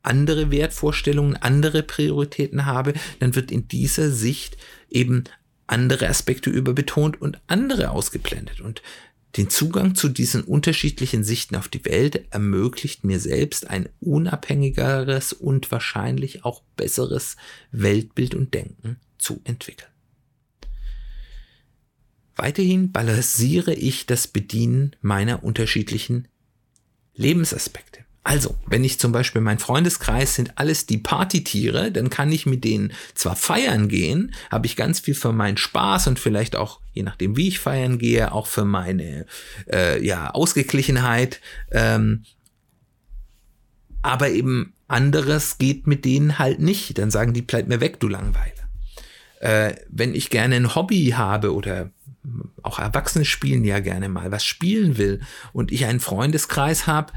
andere 0.03 0.51
Wertvorstellungen, 0.51 1.35
andere 1.35 1.83
Prioritäten 1.83 2.65
habe, 2.65 2.93
dann 3.19 3.35
wird 3.35 3.51
in 3.51 3.67
dieser 3.67 4.11
Sicht 4.11 4.55
eben 4.89 5.25
andere 5.67 6.07
Aspekte 6.07 6.51
überbetont 6.51 7.19
und 7.19 7.41
andere 7.47 7.89
ausgeblendet. 7.89 8.61
Und 8.61 8.83
den 9.35 9.49
Zugang 9.49 9.95
zu 9.95 10.07
diesen 10.07 10.43
unterschiedlichen 10.43 11.23
Sichten 11.23 11.55
auf 11.55 11.67
die 11.67 11.83
Welt 11.83 12.31
ermöglicht 12.31 13.03
mir 13.03 13.19
selbst 13.19 13.69
ein 13.69 13.89
unabhängigeres 13.99 15.33
und 15.33 15.71
wahrscheinlich 15.71 16.45
auch 16.45 16.61
besseres 16.77 17.35
Weltbild 17.71 18.35
und 18.35 18.53
Denken 18.53 18.97
zu 19.17 19.41
entwickeln. 19.43 19.89
Weiterhin 22.37 22.91
balanciere 22.91 23.73
ich 23.73 24.05
das 24.05 24.27
Bedienen 24.27 24.95
meiner 25.01 25.43
unterschiedlichen 25.43 26.27
Lebensaspekte. 27.15 28.05
Also, 28.23 28.55
wenn 28.65 28.83
ich 28.83 28.99
zum 28.99 29.11
Beispiel 29.11 29.41
mein 29.41 29.59
Freundeskreis 29.59 30.33
sind 30.33 30.57
alles 30.57 30.87
die 30.87 30.97
Partytiere, 30.97 31.91
dann 31.91 32.09
kann 32.09 32.31
ich 32.31 32.47
mit 32.47 32.63
denen 32.63 32.91
zwar 33.13 33.35
feiern 33.35 33.87
gehen, 33.87 34.33
habe 34.49 34.65
ich 34.65 34.75
ganz 34.75 34.99
viel 34.99 35.13
für 35.13 35.31
meinen 35.31 35.57
Spaß 35.57 36.07
und 36.07 36.17
vielleicht 36.17 36.55
auch, 36.55 36.79
je 36.93 37.03
nachdem 37.03 37.37
wie 37.37 37.49
ich 37.49 37.59
feiern 37.59 37.99
gehe, 37.99 38.31
auch 38.31 38.47
für 38.47 38.65
meine 38.65 39.27
äh, 39.71 40.03
ja, 40.03 40.31
Ausgeglichenheit. 40.31 41.39
Ähm, 41.71 42.23
aber 44.01 44.29
eben 44.29 44.73
anderes 44.87 45.59
geht 45.59 45.85
mit 45.85 46.03
denen 46.03 46.39
halt 46.39 46.59
nicht. 46.59 46.97
Dann 46.97 47.11
sagen 47.11 47.33
die, 47.33 47.43
bleib 47.43 47.67
mir 47.67 47.79
weg, 47.79 47.99
du 47.99 48.07
Langweiler. 48.07 48.51
Äh, 49.39 49.75
wenn 49.89 50.15
ich 50.15 50.31
gerne 50.31 50.55
ein 50.55 50.73
Hobby 50.73 51.13
habe 51.15 51.53
oder 51.53 51.91
auch 52.63 52.79
Erwachsene 52.79 53.25
spielen 53.25 53.63
ja 53.63 53.79
gerne 53.79 54.09
mal, 54.09 54.31
was 54.31 54.45
spielen 54.45 54.97
will 54.97 55.21
und 55.53 55.71
ich 55.71 55.85
einen 55.85 55.99
Freundeskreis 55.99 56.87
habe, 56.87 57.13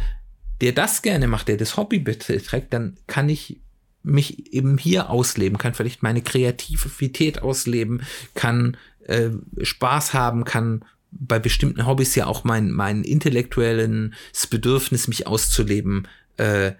der 0.60 0.72
das 0.72 1.02
gerne 1.02 1.28
macht, 1.28 1.48
der 1.48 1.56
das 1.56 1.76
Hobby 1.76 1.98
beträgt, 1.98 2.72
dann 2.72 2.96
kann 3.06 3.28
ich 3.28 3.60
mich 4.02 4.52
eben 4.52 4.78
hier 4.78 5.10
ausleben, 5.10 5.58
kann 5.58 5.74
vielleicht 5.74 6.02
meine 6.02 6.22
Kreativität 6.22 7.42
ausleben, 7.42 8.02
kann 8.34 8.76
äh, 9.06 9.30
Spaß 9.62 10.14
haben, 10.14 10.44
kann 10.44 10.84
bei 11.10 11.38
bestimmten 11.38 11.86
Hobbys 11.86 12.14
ja 12.14 12.26
auch 12.26 12.44
mein, 12.44 12.70
mein 12.70 13.04
intellektuellen 13.04 14.14
Bedürfnis, 14.50 15.08
mich 15.08 15.26
auszuleben, 15.26 16.06
äh, 16.36 16.72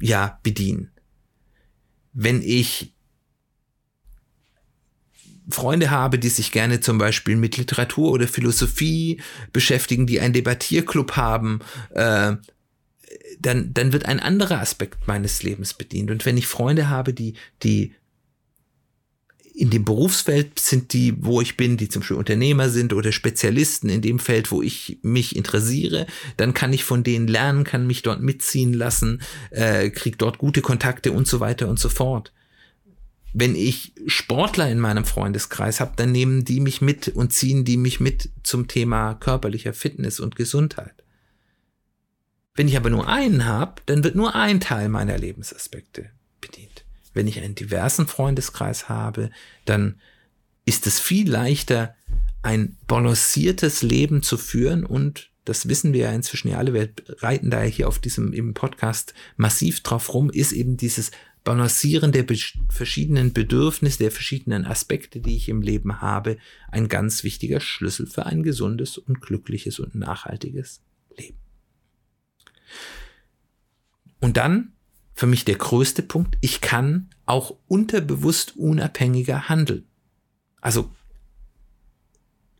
ja, 0.00 0.38
bedienen. 0.42 0.90
Wenn 2.12 2.42
ich 2.42 2.92
Freunde 5.48 5.90
habe, 5.90 6.18
die 6.18 6.28
sich 6.28 6.52
gerne 6.52 6.80
zum 6.80 6.98
Beispiel 6.98 7.36
mit 7.36 7.56
Literatur 7.56 8.12
oder 8.12 8.28
Philosophie 8.28 9.20
beschäftigen, 9.52 10.06
die 10.06 10.20
einen 10.20 10.34
Debattierclub 10.34 11.16
haben, 11.16 11.60
äh, 11.90 12.36
dann, 13.40 13.72
dann 13.72 13.92
wird 13.92 14.06
ein 14.06 14.20
anderer 14.20 14.60
Aspekt 14.60 15.06
meines 15.06 15.42
Lebens 15.42 15.74
bedient. 15.74 16.10
Und 16.10 16.26
wenn 16.26 16.36
ich 16.36 16.46
Freunde 16.46 16.88
habe, 16.88 17.14
die, 17.14 17.34
die 17.62 17.94
in 19.54 19.70
dem 19.70 19.84
Berufsfeld 19.84 20.58
sind, 20.58 20.92
die, 20.92 21.14
wo 21.24 21.40
ich 21.40 21.56
bin, 21.56 21.76
die 21.76 21.88
zum 21.88 22.00
Beispiel 22.00 22.16
Unternehmer 22.16 22.68
sind 22.68 22.92
oder 22.92 23.10
Spezialisten 23.10 23.88
in 23.88 24.02
dem 24.02 24.18
Feld, 24.18 24.52
wo 24.52 24.62
ich 24.62 24.98
mich 25.02 25.34
interessiere, 25.34 26.06
dann 26.36 26.54
kann 26.54 26.72
ich 26.72 26.84
von 26.84 27.02
denen 27.02 27.26
lernen, 27.26 27.64
kann 27.64 27.86
mich 27.86 28.02
dort 28.02 28.22
mitziehen 28.22 28.72
lassen, 28.72 29.20
äh, 29.50 29.90
krieg 29.90 30.18
dort 30.18 30.38
gute 30.38 30.60
Kontakte 30.60 31.10
und 31.10 31.26
so 31.26 31.40
weiter 31.40 31.68
und 31.68 31.80
so 31.80 31.88
fort 31.88 32.32
wenn 33.32 33.54
ich 33.54 33.92
Sportler 34.06 34.70
in 34.70 34.78
meinem 34.78 35.04
Freundeskreis 35.04 35.80
habe, 35.80 35.92
dann 35.96 36.12
nehmen 36.12 36.44
die 36.44 36.60
mich 36.60 36.80
mit 36.80 37.08
und 37.08 37.32
ziehen 37.32 37.64
die 37.64 37.76
mich 37.76 38.00
mit 38.00 38.30
zum 38.42 38.68
Thema 38.68 39.14
körperlicher 39.14 39.72
Fitness 39.72 40.18
und 40.20 40.36
Gesundheit. 40.36 40.94
Wenn 42.54 42.68
ich 42.68 42.76
aber 42.76 42.90
nur 42.90 43.06
einen 43.06 43.44
habe, 43.44 43.82
dann 43.86 44.02
wird 44.02 44.16
nur 44.16 44.34
ein 44.34 44.60
Teil 44.60 44.88
meiner 44.88 45.16
Lebensaspekte 45.18 46.10
bedient. 46.40 46.84
Wenn 47.14 47.28
ich 47.28 47.40
einen 47.40 47.54
diversen 47.54 48.06
Freundeskreis 48.06 48.88
habe, 48.88 49.30
dann 49.64 50.00
ist 50.64 50.86
es 50.86 50.98
viel 50.98 51.30
leichter, 51.30 51.94
ein 52.42 52.76
balanciertes 52.86 53.82
Leben 53.82 54.22
zu 54.22 54.36
führen 54.36 54.84
und 54.84 55.30
das 55.44 55.68
wissen 55.68 55.92
wir 55.94 56.00
ja 56.00 56.12
inzwischen 56.12 56.48
ja 56.48 56.58
alle, 56.58 56.74
wir 56.74 56.90
reiten 57.20 57.50
da 57.50 57.62
ja 57.62 57.70
hier 57.70 57.88
auf 57.88 57.98
diesem 57.98 58.32
im 58.32 58.52
Podcast 58.52 59.14
massiv 59.36 59.80
drauf 59.80 60.12
rum, 60.12 60.28
ist 60.28 60.52
eben 60.52 60.76
dieses 60.76 61.10
Balancieren 61.44 62.12
der 62.12 62.26
verschiedenen 62.68 63.32
Bedürfnisse, 63.32 63.98
der 63.98 64.10
verschiedenen 64.10 64.66
Aspekte, 64.66 65.20
die 65.20 65.36
ich 65.36 65.48
im 65.48 65.62
Leben 65.62 66.00
habe, 66.00 66.36
ein 66.70 66.88
ganz 66.88 67.24
wichtiger 67.24 67.60
Schlüssel 67.60 68.06
für 68.06 68.26
ein 68.26 68.42
gesundes 68.42 68.98
und 68.98 69.20
glückliches 69.20 69.78
und 69.78 69.94
nachhaltiges 69.94 70.82
Leben. 71.16 71.38
Und 74.20 74.36
dann 74.36 74.72
für 75.14 75.26
mich 75.26 75.44
der 75.44 75.56
größte 75.56 76.02
Punkt, 76.02 76.38
ich 76.40 76.60
kann 76.60 77.08
auch 77.26 77.56
unterbewusst 77.66 78.56
unabhängiger 78.56 79.48
handeln. 79.48 79.84
Also 80.60 80.90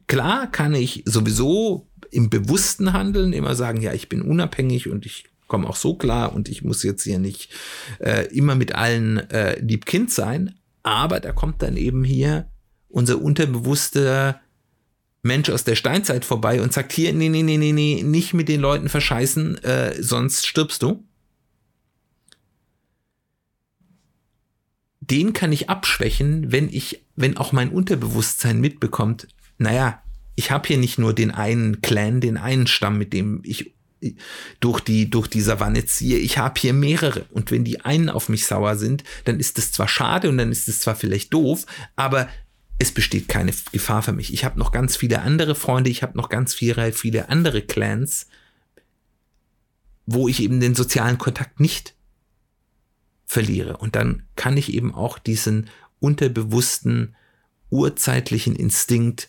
klar 0.06 0.50
kann 0.50 0.74
ich 0.74 1.02
sowieso 1.04 1.88
im 2.10 2.30
bewussten 2.30 2.92
Handeln 2.92 3.32
immer 3.32 3.54
sagen, 3.54 3.80
ja, 3.80 3.92
ich 3.92 4.08
bin 4.08 4.22
unabhängig 4.22 4.88
und 4.88 5.06
ich 5.06 5.24
komme 5.48 5.68
auch 5.68 5.76
so 5.76 5.94
klar 5.94 6.32
und 6.34 6.48
ich 6.48 6.62
muss 6.62 6.82
jetzt 6.82 7.02
hier 7.02 7.18
nicht 7.18 7.50
äh, 7.98 8.26
immer 8.26 8.54
mit 8.54 8.74
allen 8.74 9.18
äh, 9.30 9.58
Liebkind 9.58 10.10
sein. 10.12 10.54
Aber 10.82 11.20
da 11.20 11.32
kommt 11.32 11.62
dann 11.62 11.76
eben 11.76 12.04
hier 12.04 12.48
unser 12.88 13.20
unterbewusster 13.20 14.40
Mensch 15.22 15.50
aus 15.50 15.64
der 15.64 15.74
Steinzeit 15.74 16.24
vorbei 16.24 16.62
und 16.62 16.72
sagt 16.72 16.92
hier, 16.92 17.12
nee, 17.12 17.28
nee, 17.28 17.42
nee, 17.42 17.56
nee, 17.56 17.72
nee, 17.72 18.02
nicht 18.02 18.34
mit 18.34 18.48
den 18.48 18.60
Leuten 18.60 18.88
verscheißen, 18.88 19.62
äh, 19.64 20.02
sonst 20.02 20.46
stirbst 20.46 20.82
du. 20.82 21.04
Den 25.00 25.32
kann 25.32 25.52
ich 25.52 25.70
abschwächen, 25.70 26.52
wenn 26.52 26.68
ich, 26.68 27.04
wenn 27.16 27.36
auch 27.36 27.52
mein 27.52 27.70
Unterbewusstsein 27.70 28.60
mitbekommt, 28.60 29.26
naja, 29.56 30.02
ich 30.36 30.50
habe 30.50 30.68
hier 30.68 30.78
nicht 30.78 30.98
nur 30.98 31.14
den 31.14 31.30
einen 31.30 31.80
Clan, 31.80 32.20
den 32.20 32.36
einen 32.36 32.66
Stamm, 32.66 32.96
mit 32.96 33.12
dem 33.12 33.40
ich 33.42 33.74
durch 34.60 34.80
die, 34.80 35.10
durch 35.10 35.28
die 35.28 35.40
Savanne 35.40 35.84
ziehe. 35.84 36.18
Ich 36.18 36.38
habe 36.38 36.60
hier 36.60 36.72
mehrere. 36.72 37.26
Und 37.30 37.50
wenn 37.50 37.64
die 37.64 37.80
einen 37.80 38.08
auf 38.08 38.28
mich 38.28 38.46
sauer 38.46 38.76
sind, 38.76 39.04
dann 39.24 39.40
ist 39.40 39.58
es 39.58 39.72
zwar 39.72 39.88
schade 39.88 40.28
und 40.28 40.38
dann 40.38 40.52
ist 40.52 40.68
es 40.68 40.80
zwar 40.80 40.94
vielleicht 40.94 41.32
doof, 41.32 41.66
aber 41.96 42.28
es 42.78 42.92
besteht 42.92 43.28
keine 43.28 43.52
Gefahr 43.72 44.02
für 44.02 44.12
mich. 44.12 44.32
Ich 44.32 44.44
habe 44.44 44.58
noch 44.58 44.70
ganz 44.70 44.96
viele 44.96 45.22
andere 45.22 45.54
Freunde, 45.54 45.90
ich 45.90 46.02
habe 46.02 46.16
noch 46.16 46.28
ganz 46.28 46.54
viele, 46.54 46.92
viele 46.92 47.28
andere 47.28 47.62
Clans, 47.62 48.28
wo 50.06 50.28
ich 50.28 50.40
eben 50.40 50.60
den 50.60 50.74
sozialen 50.74 51.18
Kontakt 51.18 51.60
nicht 51.60 51.94
verliere. 53.26 53.76
Und 53.76 53.96
dann 53.96 54.22
kann 54.36 54.56
ich 54.56 54.72
eben 54.72 54.94
auch 54.94 55.18
diesen 55.18 55.68
unterbewussten, 56.00 57.16
urzeitlichen 57.70 58.54
Instinkt 58.54 59.28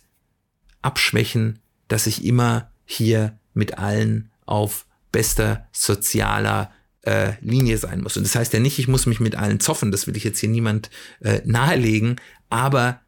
abschwächen, 0.82 1.60
dass 1.88 2.08
ich 2.08 2.24
immer 2.24 2.72
hier 2.86 3.38
mit 3.54 3.78
allen 3.78 4.29
auf 4.50 4.86
bester 5.12 5.68
sozialer 5.72 6.72
äh, 7.04 7.34
Linie 7.42 7.78
sein 7.78 8.02
muss. 8.02 8.18
Und 8.18 8.24
das 8.24 8.36
heißt 8.36 8.54
ja 8.54 8.60
nicht, 8.60 8.80
ich 8.80 8.88
muss 8.88 9.06
mich 9.06 9.20
mit 9.20 9.36
allen 9.36 9.60
zoffen, 9.60 9.92
das 9.92 10.08
will 10.08 10.18
ich 10.18 10.24
jetzt 10.24 10.40
hier 10.40 10.50
niemand 10.50 10.90
äh, 11.22 11.42
nahelegen, 11.46 12.18
aber 12.50 13.02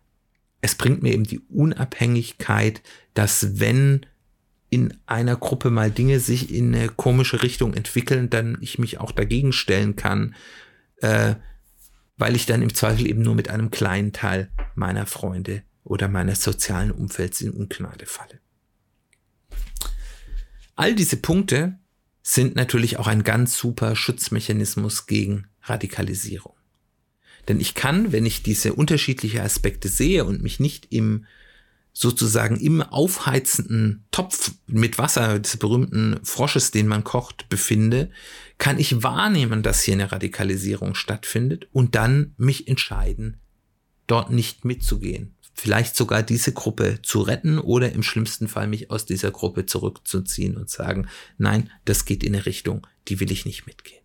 es 0.62 0.75
bringt 0.75 1.01
mir 1.01 1.13
eben 1.13 1.23
die 1.23 1.39
Unabhängigkeit, 1.49 2.82
dass 3.13 3.60
wenn 3.60 4.06
in 4.69 4.93
einer 5.06 5.36
Gruppe 5.36 5.69
mal 5.69 5.91
Dinge 5.91 6.19
sich 6.19 6.54
in 6.54 6.73
eine 6.73 6.88
komische 6.88 7.43
Richtung 7.43 7.73
entwickeln, 7.73 8.30
dann 8.30 8.58
ich 8.62 8.80
mich 8.80 8.99
auch 8.99 9.12
dagegen 9.12 9.51
stellen 9.51 9.95
kann, 9.95 10.36
äh, 10.97 11.36
weil 12.17 12.36
ich 12.36 12.45
dann 12.45 12.62
im 12.62 12.73
Zweifel 12.73 13.08
eben 13.08 13.23
nur 13.23 13.36
mit 13.36 13.49
einem 13.49 13.71
kleinen 13.71 14.13
Teil 14.13 14.49
meiner 14.75 15.08
Freunde 15.08 15.63
oder 15.84 16.08
meines 16.08 16.41
sozialen 16.43 16.91
Umfelds 16.91 17.41
in 17.41 17.51
Ungnade 17.51 18.06
falle. 18.06 18.39
All 20.75 20.95
diese 20.95 21.17
Punkte 21.17 21.77
sind 22.23 22.55
natürlich 22.55 22.97
auch 22.97 23.07
ein 23.07 23.23
ganz 23.23 23.57
super 23.57 23.95
Schutzmechanismus 23.95 25.05
gegen 25.05 25.47
Radikalisierung. 25.63 26.53
Denn 27.47 27.60
ich 27.60 27.73
kann, 27.73 28.12
wenn 28.12 28.25
ich 28.25 28.43
diese 28.43 28.73
unterschiedlichen 28.73 29.39
Aspekte 29.39 29.89
sehe 29.89 30.25
und 30.25 30.43
mich 30.43 30.60
nicht 30.60 30.88
im 30.91 31.25
sozusagen 31.93 32.57
im 32.57 32.81
aufheizenden 32.81 34.05
Topf 34.12 34.53
mit 34.67 34.97
Wasser 34.97 35.39
des 35.39 35.57
berühmten 35.57 36.19
Frosches, 36.23 36.71
den 36.71 36.88
man 36.88 37.03
kocht, 37.03 37.49
befinde, 37.49 38.10
kann 38.57 38.79
ich 38.79 39.03
wahrnehmen, 39.03 39.62
dass 39.62 39.81
hier 39.81 39.95
eine 39.95 40.12
Radikalisierung 40.12 40.95
stattfindet 40.95 41.67
und 41.73 41.95
dann 41.95 42.34
mich 42.38 42.67
entscheiden, 42.69 43.38
dort 44.07 44.31
nicht 44.31 44.63
mitzugehen. 44.63 45.36
Vielleicht 45.53 45.95
sogar 45.95 46.23
diese 46.23 46.53
Gruppe 46.53 46.99
zu 47.03 47.21
retten 47.21 47.59
oder 47.59 47.91
im 47.91 48.03
schlimmsten 48.03 48.47
Fall 48.47 48.67
mich 48.67 48.89
aus 48.89 49.05
dieser 49.05 49.31
Gruppe 49.31 49.65
zurückzuziehen 49.65 50.57
und 50.57 50.69
sagen, 50.69 51.07
nein, 51.37 51.69
das 51.85 52.05
geht 52.05 52.23
in 52.23 52.33
eine 52.33 52.45
Richtung, 52.45 52.87
die 53.07 53.19
will 53.19 53.31
ich 53.31 53.45
nicht 53.45 53.65
mitgehen. 53.65 54.01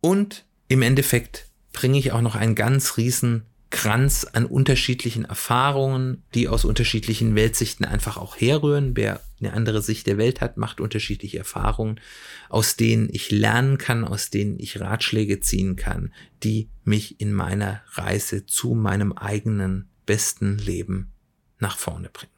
Und 0.00 0.44
im 0.68 0.82
Endeffekt 0.82 1.48
bringe 1.72 1.98
ich 1.98 2.12
auch 2.12 2.20
noch 2.20 2.36
einen 2.36 2.54
ganz 2.54 2.96
riesen 2.96 3.44
Kranz 3.76 4.26
an 4.32 4.46
unterschiedlichen 4.46 5.26
Erfahrungen, 5.26 6.22
die 6.34 6.48
aus 6.48 6.64
unterschiedlichen 6.64 7.34
Weltsichten 7.34 7.84
einfach 7.84 8.16
auch 8.16 8.34
herrühren. 8.34 8.96
Wer 8.96 9.20
eine 9.38 9.52
andere 9.52 9.82
Sicht 9.82 10.06
der 10.06 10.16
Welt 10.16 10.40
hat, 10.40 10.56
macht 10.56 10.80
unterschiedliche 10.80 11.36
Erfahrungen, 11.36 12.00
aus 12.48 12.76
denen 12.76 13.10
ich 13.12 13.30
lernen 13.30 13.76
kann, 13.76 14.06
aus 14.06 14.30
denen 14.30 14.58
ich 14.58 14.80
Ratschläge 14.80 15.40
ziehen 15.40 15.76
kann, 15.76 16.14
die 16.42 16.70
mich 16.84 17.20
in 17.20 17.34
meiner 17.34 17.82
Reise 17.92 18.46
zu 18.46 18.74
meinem 18.74 19.12
eigenen 19.12 19.90
besten 20.06 20.56
Leben 20.56 21.12
nach 21.58 21.76
vorne 21.76 22.08
bringen. 22.08 22.32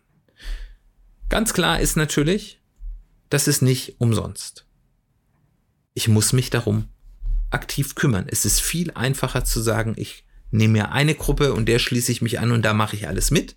Ganz 1.28 1.52
klar 1.52 1.78
ist 1.78 1.96
natürlich, 1.96 2.60
das 3.30 3.46
ist 3.46 3.62
nicht 3.62 4.00
umsonst. 4.00 4.66
Ich 5.94 6.08
muss 6.08 6.32
mich 6.32 6.50
darum 6.50 6.88
aktiv 7.50 7.94
kümmern. 7.94 8.26
Es 8.28 8.44
ist 8.44 8.60
viel 8.60 8.90
einfacher 8.90 9.44
zu 9.44 9.60
sagen, 9.60 9.94
ich 9.96 10.24
nehme 10.50 10.72
mir 10.74 10.92
eine 10.92 11.14
Gruppe 11.14 11.54
und 11.54 11.66
der 11.66 11.78
schließe 11.78 12.12
ich 12.12 12.22
mich 12.22 12.40
an 12.40 12.52
und 12.52 12.62
da 12.62 12.74
mache 12.74 12.96
ich 12.96 13.08
alles 13.08 13.30
mit. 13.30 13.56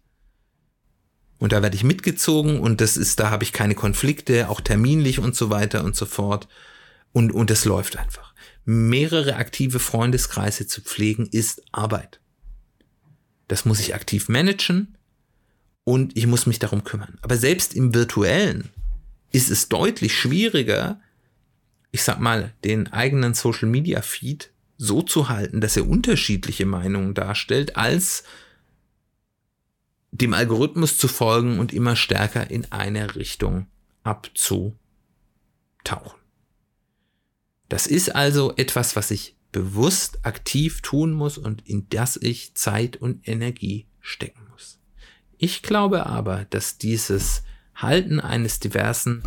Und 1.38 1.54
da 1.54 1.63
werde 1.63 1.75
ich 1.75 1.84
mitgezogen 1.84 2.60
und 2.60 2.82
das 2.82 2.97
ist, 2.97 3.19
da 3.19 3.32
habe 3.32 3.43
ich 3.43 3.51
keine 3.51 3.73
Konflikte, 3.73 4.49
auch 4.49 4.62
terminlich 4.62 5.19
und 5.19 5.36
so 5.36 5.49
weiter 5.49 5.84
und 5.84 5.95
so 5.95 6.06
fort. 6.06 6.47
Und, 7.13 7.32
und 7.32 7.49
das 7.49 7.65
läuft 7.65 7.97
einfach. 7.97 8.36
Mehrere 8.63 9.36
aktive 9.36 9.80
Freundeskreise 9.80 10.67
zu 10.67 10.82
pflegen 10.82 11.27
ist 11.32 11.63
Arbeit. 11.71 12.19
Das 13.47 13.65
muss 13.65 13.80
ich 13.80 13.95
aktiv 13.95 14.30
managen 14.30 14.97
und 15.84 16.15
ich 16.15 16.27
muss 16.27 16.45
mich 16.45 16.60
darum 16.60 16.84
kümmern. 16.84 17.17
Aber 17.21 17.38
selbst 17.38 17.73
im 17.73 17.93
virtuellen 17.93 18.69
ist 19.32 19.49
es 19.49 19.67
deutlich 19.67 20.15
schwieriger, 20.15 20.99
ich 21.91 22.04
sag 22.04 22.19
mal, 22.19 22.54
den 22.63 22.93
eigenen 22.93 23.34
Social 23.34 23.67
Media 23.67 24.01
Feed 24.01 24.51
so 24.81 25.03
zu 25.03 25.29
halten, 25.29 25.61
dass 25.61 25.77
er 25.77 25.87
unterschiedliche 25.87 26.65
Meinungen 26.65 27.13
darstellt, 27.13 27.77
als 27.77 28.23
dem 30.11 30.33
Algorithmus 30.33 30.97
zu 30.97 31.07
folgen 31.07 31.59
und 31.59 31.71
immer 31.71 31.95
stärker 31.95 32.49
in 32.49 32.71
eine 32.71 33.15
Richtung 33.15 33.67
abzutauchen. 34.01 34.79
Das 37.69 37.85
ist 37.85 38.15
also 38.15 38.55
etwas, 38.57 38.95
was 38.95 39.11
ich 39.11 39.37
bewusst 39.51 40.25
aktiv 40.25 40.81
tun 40.81 41.13
muss 41.13 41.37
und 41.37 41.67
in 41.69 41.87
das 41.89 42.17
ich 42.17 42.55
Zeit 42.55 42.97
und 42.97 43.27
Energie 43.27 43.85
stecken 43.99 44.47
muss. 44.49 44.79
Ich 45.37 45.61
glaube 45.61 46.07
aber, 46.07 46.45
dass 46.49 46.79
dieses 46.79 47.43
Halten 47.75 48.19
eines 48.19 48.59
diversen 48.59 49.21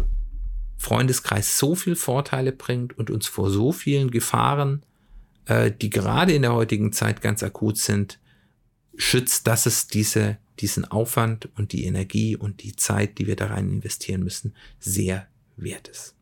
Freundeskreis 0.76 1.58
so 1.60 1.76
viel 1.76 1.94
Vorteile 1.94 2.50
bringt 2.50 2.98
und 2.98 3.08
uns 3.08 3.28
vor 3.28 3.50
so 3.50 3.70
vielen 3.70 4.10
Gefahren 4.10 4.84
äh, 5.46 5.70
die 5.70 5.90
gerade 5.90 6.33
in 6.33 6.42
der 6.42 6.54
heutigen 6.54 6.92
Zeit 6.92 7.20
ganz 7.20 7.42
akut 7.42 7.78
sind, 7.78 8.18
schützt, 8.96 9.46
dass 9.46 9.66
es 9.66 9.88
diese, 9.88 10.38
diesen 10.61 10.85
Aufwand 10.85 11.48
und 11.57 11.72
die 11.72 11.85
Energie 11.85 12.37
und 12.37 12.62
die 12.62 12.76
Zeit, 12.76 13.18
die 13.18 13.26
wir 13.26 13.37
da 13.37 13.46
rein 13.46 13.68
investieren 13.68 14.22
müssen, 14.22 14.54
sehr 14.78 15.26
wert 15.57 15.88
ist. 15.88 16.14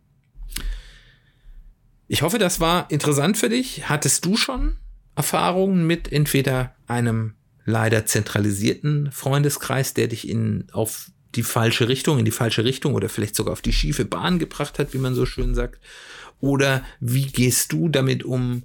Ich 2.09 2.23
hoffe, 2.23 2.39
das 2.39 2.61
war 2.61 2.91
interessant 2.91 3.39
für 3.39 3.49
dich. 3.49 3.89
Hattest 3.89 4.25
du 4.25 4.37
schon 4.37 4.77
Erfahrungen 5.15 5.87
mit 5.87 6.13
entweder 6.13 6.75
einem 6.87 7.35
leider 7.65 8.07
zentralisierten 8.07 9.11
Freundeskreis, 9.13 9.95
der 9.95 10.09
dich 10.09 10.29
in, 10.29 10.67
auf 10.73 11.11
die 11.35 11.43
falsche 11.43 11.89
Richtung, 11.89 12.19
in 12.19 12.25
die 12.25 12.31
falsche 12.31 12.65
Richtung 12.65 12.95
oder 12.95 13.09
vielleicht 13.09 13.37
sogar 13.37 13.53
auf 13.53 13.63
die 13.63 13.73
schiefe 13.73 14.05
Bahn 14.05 14.39
gebracht 14.39 14.79
hat, 14.79 14.93
wie 14.93 14.99
man 14.99 15.15
so 15.15 15.25
schön 15.25 15.55
sagt? 15.55 15.81
Oder 16.41 16.85
wie 17.01 17.27
gehst 17.27 17.73
du 17.73 17.89
damit 17.89 18.25
um, 18.25 18.65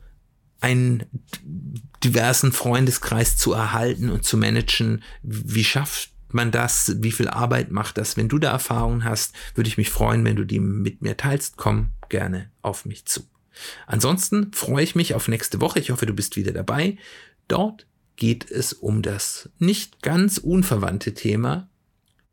einen 0.60 1.06
diversen 2.04 2.52
Freundeskreis 2.52 3.38
zu 3.38 3.54
erhalten 3.54 4.10
und 4.10 4.24
zu 4.24 4.38
managen. 4.38 5.04
Wie 5.22 5.64
schafft 5.64 6.12
man 6.30 6.52
das? 6.52 6.96
Wie 7.00 7.12
viel 7.12 7.28
Arbeit 7.28 7.72
macht 7.72 7.98
das? 7.98 8.18
Wenn 8.18 8.30
du 8.30 8.38
da 8.38 8.52
Erfahrungen 8.52 9.04
hast, 9.04 9.34
würde 9.56 9.68
ich 9.68 9.78
mich 9.78 9.90
freuen, 9.90 10.24
wenn 10.26 10.36
du 10.36 10.46
die 10.46 10.60
mit 10.60 11.02
mir 11.02 11.18
teilst. 11.18 11.58
Komm 11.58 11.92
gerne 12.10 12.52
auf 12.62 12.86
mich 12.86 13.06
zu. 13.06 13.22
Ansonsten 13.86 14.52
freue 14.54 14.84
ich 14.84 14.96
mich 14.96 15.16
auf 15.16 15.28
nächste 15.28 15.62
Woche. 15.62 15.80
Ich 15.80 15.90
hoffe, 15.90 16.06
du 16.06 16.14
bist 16.14 16.36
wieder 16.36 16.52
dabei. 16.52 16.98
Dort 17.48 17.88
geht 18.16 18.50
es 18.50 18.74
um 18.74 19.02
das 19.02 19.50
nicht 19.60 20.02
ganz 20.02 20.38
unverwandte 20.38 21.14
Thema, 21.14 21.70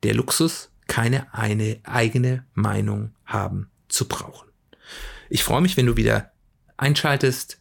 der 0.03 0.15
Luxus, 0.15 0.71
keine 0.87 1.33
eine 1.33 1.79
eigene 1.85 2.45
Meinung 2.55 3.15
haben 3.25 3.71
zu 3.89 4.07
brauchen. 4.07 4.49
Ich 5.31 5.45
freue 5.45 5.63
mich, 5.63 5.77
wenn 5.77 5.87
du 5.87 5.97
wieder 5.97 6.33
einschaltest. 6.77 7.61